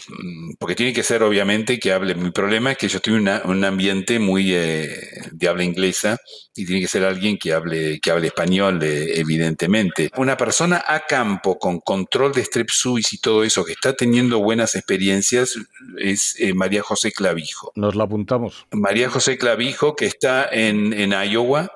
porque 0.61 0.77
tiene 0.77 0.93
que 0.93 1.03
ser 1.03 1.25
obviamente 1.25 1.81
que 1.81 1.93
hable. 1.93 2.15
Mi 2.15 2.31
problema 2.31 2.71
es 2.71 2.79
que 2.79 2.87
yo 2.87 2.99
estoy 2.99 3.15
en 3.15 3.29
un 3.43 3.65
ambiente 3.65 4.21
muy 4.21 4.55
eh, 4.55 4.89
de 5.33 5.49
habla 5.49 5.65
inglesa 5.65 6.17
y 6.55 6.65
tiene 6.65 6.81
que 6.81 6.87
ser 6.87 7.03
alguien 7.03 7.39
que 7.39 7.53
hable, 7.53 7.99
que 7.99 8.13
hable 8.13 8.29
español, 8.29 8.81
eh, 8.85 9.19
evidentemente. 9.19 10.13
Una 10.17 10.37
persona 10.37 10.85
a 10.87 11.01
campo 11.07 11.59
con 11.59 11.81
control 11.81 12.31
de 12.31 12.45
strep 12.45 12.71
suis 12.71 13.13
y 13.15 13.19
todo 13.19 13.43
eso, 13.43 13.65
que 13.65 13.73
está 13.73 13.95
teniendo 13.95 14.39
buenas 14.39 14.77
experiencias, 14.77 15.57
es 15.99 16.37
María 16.55 16.83
José 16.85 17.11
Clavijo. 17.11 17.73
Nos 17.75 17.97
la 17.97 18.05
apuntamos. 18.05 18.65
María 18.71 19.11
José 19.11 19.39
Clavijo, 19.39 19.97
que 19.97 20.07
está 20.07 20.49
en, 20.49 20.93
en 20.93 21.11
Iowa. 21.11 21.73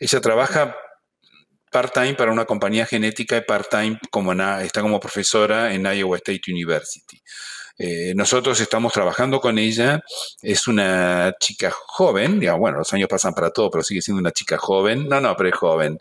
Ella 0.00 0.20
trabaja 0.20 0.76
part-time 1.72 2.14
para 2.14 2.30
una 2.30 2.44
compañía 2.44 2.86
genética 2.86 3.36
y 3.36 3.40
part-time 3.40 3.98
como 4.10 4.32
está 4.32 4.82
como 4.82 5.00
profesora 5.00 5.74
en 5.74 5.86
Iowa 5.86 6.18
State 6.18 6.42
University. 6.48 7.20
Eh, 7.78 8.12
nosotros 8.14 8.60
estamos 8.60 8.92
trabajando 8.92 9.40
con 9.40 9.58
ella, 9.58 10.00
es 10.42 10.68
una 10.68 11.34
chica 11.40 11.72
joven, 11.72 12.38
digamos, 12.38 12.60
bueno, 12.60 12.78
los 12.78 12.92
años 12.92 13.08
pasan 13.08 13.34
para 13.34 13.50
todo, 13.50 13.70
pero 13.70 13.82
sigue 13.82 14.02
siendo 14.02 14.20
una 14.20 14.30
chica 14.30 14.58
joven, 14.58 15.08
no, 15.08 15.20
no, 15.20 15.34
pero 15.34 15.48
es 15.48 15.56
joven, 15.56 15.98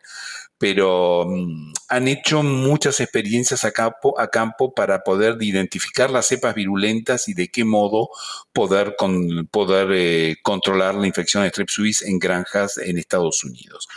pero 0.58 1.26
mm, 1.28 1.74
han 1.90 2.08
hecho 2.08 2.44
muchas 2.44 3.00
experiencias 3.00 3.64
a 3.64 3.72
campo, 3.72 4.74
para 4.76 5.00
poder 5.00 5.38
identificar 5.42 6.12
las 6.12 6.28
cepas 6.28 6.54
virulentas 6.54 7.28
y 7.30 7.34
de 7.34 7.50
qué 7.50 7.64
modo 7.64 8.10
poder, 8.54 8.96
poder 9.50 9.88
eh, 9.94 10.36
controlar 10.44 10.94
la 10.94 11.08
infección 11.08 11.42
de 11.42 11.50
Strep 11.50 11.70
en 12.06 12.20
granjas 12.20 12.78
en 12.78 13.00
Estados 13.00 13.44
Unidos. 13.44 13.88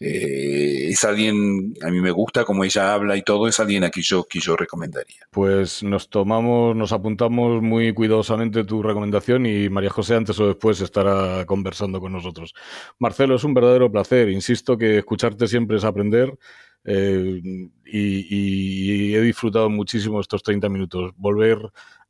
Eh, 0.00 0.90
es 0.90 1.02
alguien, 1.02 1.74
a 1.82 1.90
mí 1.90 2.00
me 2.00 2.12
gusta 2.12 2.44
como 2.44 2.62
ella 2.62 2.94
habla 2.94 3.16
y 3.16 3.22
todo, 3.22 3.48
es 3.48 3.58
alguien 3.58 3.82
a 3.82 3.90
quien 3.90 4.04
yo, 4.04 4.24
que 4.24 4.38
yo 4.38 4.56
recomendaría. 4.56 5.26
Pues 5.30 5.82
nos 5.82 6.08
tomamos, 6.08 6.76
nos 6.76 6.92
apuntamos 6.92 7.60
muy 7.62 7.92
cuidadosamente 7.92 8.64
tu 8.64 8.82
recomendación 8.82 9.46
y 9.46 9.68
María 9.68 9.90
José 9.90 10.14
antes 10.14 10.38
o 10.38 10.46
después 10.46 10.80
estará 10.80 11.44
conversando 11.46 12.00
con 12.00 12.12
nosotros. 12.12 12.54
Marcelo, 12.98 13.34
es 13.34 13.44
un 13.44 13.54
verdadero 13.54 13.90
placer, 13.90 14.28
insisto 14.28 14.78
que 14.78 14.98
escucharte 14.98 15.48
siempre 15.48 15.78
es 15.78 15.84
aprender. 15.84 16.38
Eh, 16.84 17.42
y, 17.84 19.14
he 19.14 19.20
disfrutado 19.20 19.68
muchísimo 19.68 20.20
estos 20.20 20.42
30 20.42 20.68
minutos. 20.68 21.12
Volver 21.16 21.58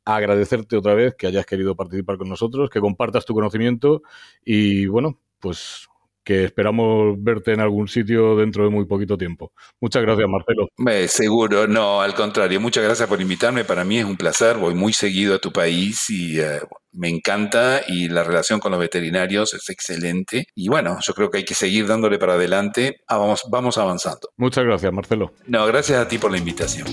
a 0.05 0.15
agradecerte 0.15 0.77
otra 0.77 0.93
vez 0.93 1.15
que 1.15 1.27
hayas 1.27 1.45
querido 1.45 1.75
participar 1.75 2.17
con 2.17 2.29
nosotros, 2.29 2.69
que 2.69 2.79
compartas 2.79 3.25
tu 3.25 3.33
conocimiento 3.33 4.03
y 4.45 4.85
bueno, 4.85 5.19
pues 5.39 5.88
que 6.29 6.43
esperamos 6.43 7.15
verte 7.17 7.53
en 7.53 7.59
algún 7.59 7.87
sitio 7.87 8.35
dentro 8.35 8.63
de 8.63 8.69
muy 8.69 8.85
poquito 8.85 9.17
tiempo. 9.17 9.51
Muchas 9.81 10.03
gracias, 10.03 10.29
Marcelo. 10.29 10.67
seguro, 11.07 11.65
no, 11.65 12.01
al 12.01 12.13
contrario. 12.13 12.61
Muchas 12.61 12.83
gracias 12.83 13.09
por 13.09 13.19
invitarme. 13.19 13.63
Para 13.63 13.83
mí 13.83 13.97
es 13.97 14.05
un 14.05 14.15
placer. 14.15 14.57
Voy 14.57 14.75
muy 14.75 14.93
seguido 14.93 15.33
a 15.33 15.39
tu 15.39 15.51
país 15.51 16.07
y 16.11 16.39
eh, 16.39 16.59
me 16.91 17.09
encanta 17.09 17.81
y 17.87 18.09
la 18.09 18.23
relación 18.23 18.59
con 18.59 18.71
los 18.71 18.79
veterinarios 18.79 19.55
es 19.55 19.71
excelente. 19.71 20.45
Y 20.53 20.69
bueno, 20.69 20.99
yo 21.01 21.15
creo 21.15 21.31
que 21.31 21.39
hay 21.39 21.45
que 21.45 21.55
seguir 21.55 21.87
dándole 21.87 22.19
para 22.19 22.33
adelante. 22.33 23.01
Ah, 23.07 23.17
vamos, 23.17 23.41
vamos 23.49 23.79
avanzando. 23.79 24.29
Muchas 24.37 24.63
gracias, 24.65 24.93
Marcelo. 24.93 25.31
No, 25.47 25.65
gracias 25.65 25.97
a 25.97 26.07
ti 26.07 26.19
por 26.19 26.29
la 26.29 26.37
invitación. 26.37 26.85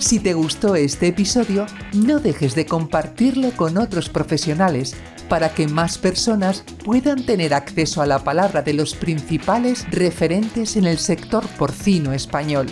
Si 0.00 0.20
te 0.20 0.34
gustó 0.34 0.76
este 0.76 1.06
episodio, 1.06 1.64
no 1.94 2.20
dejes 2.20 2.54
de 2.54 2.66
compartirlo 2.66 3.52
con 3.56 3.78
otros 3.78 4.10
profesionales 4.10 4.94
para 5.30 5.54
que 5.54 5.68
más 5.68 5.96
personas 5.96 6.64
puedan 6.84 7.24
tener 7.24 7.54
acceso 7.54 8.02
a 8.02 8.06
la 8.06 8.18
palabra 8.18 8.62
de 8.62 8.74
los 8.74 8.94
principales 8.94 9.86
referentes 9.90 10.76
en 10.76 10.86
el 10.86 10.98
sector 10.98 11.46
porcino 11.56 12.12
español. 12.12 12.66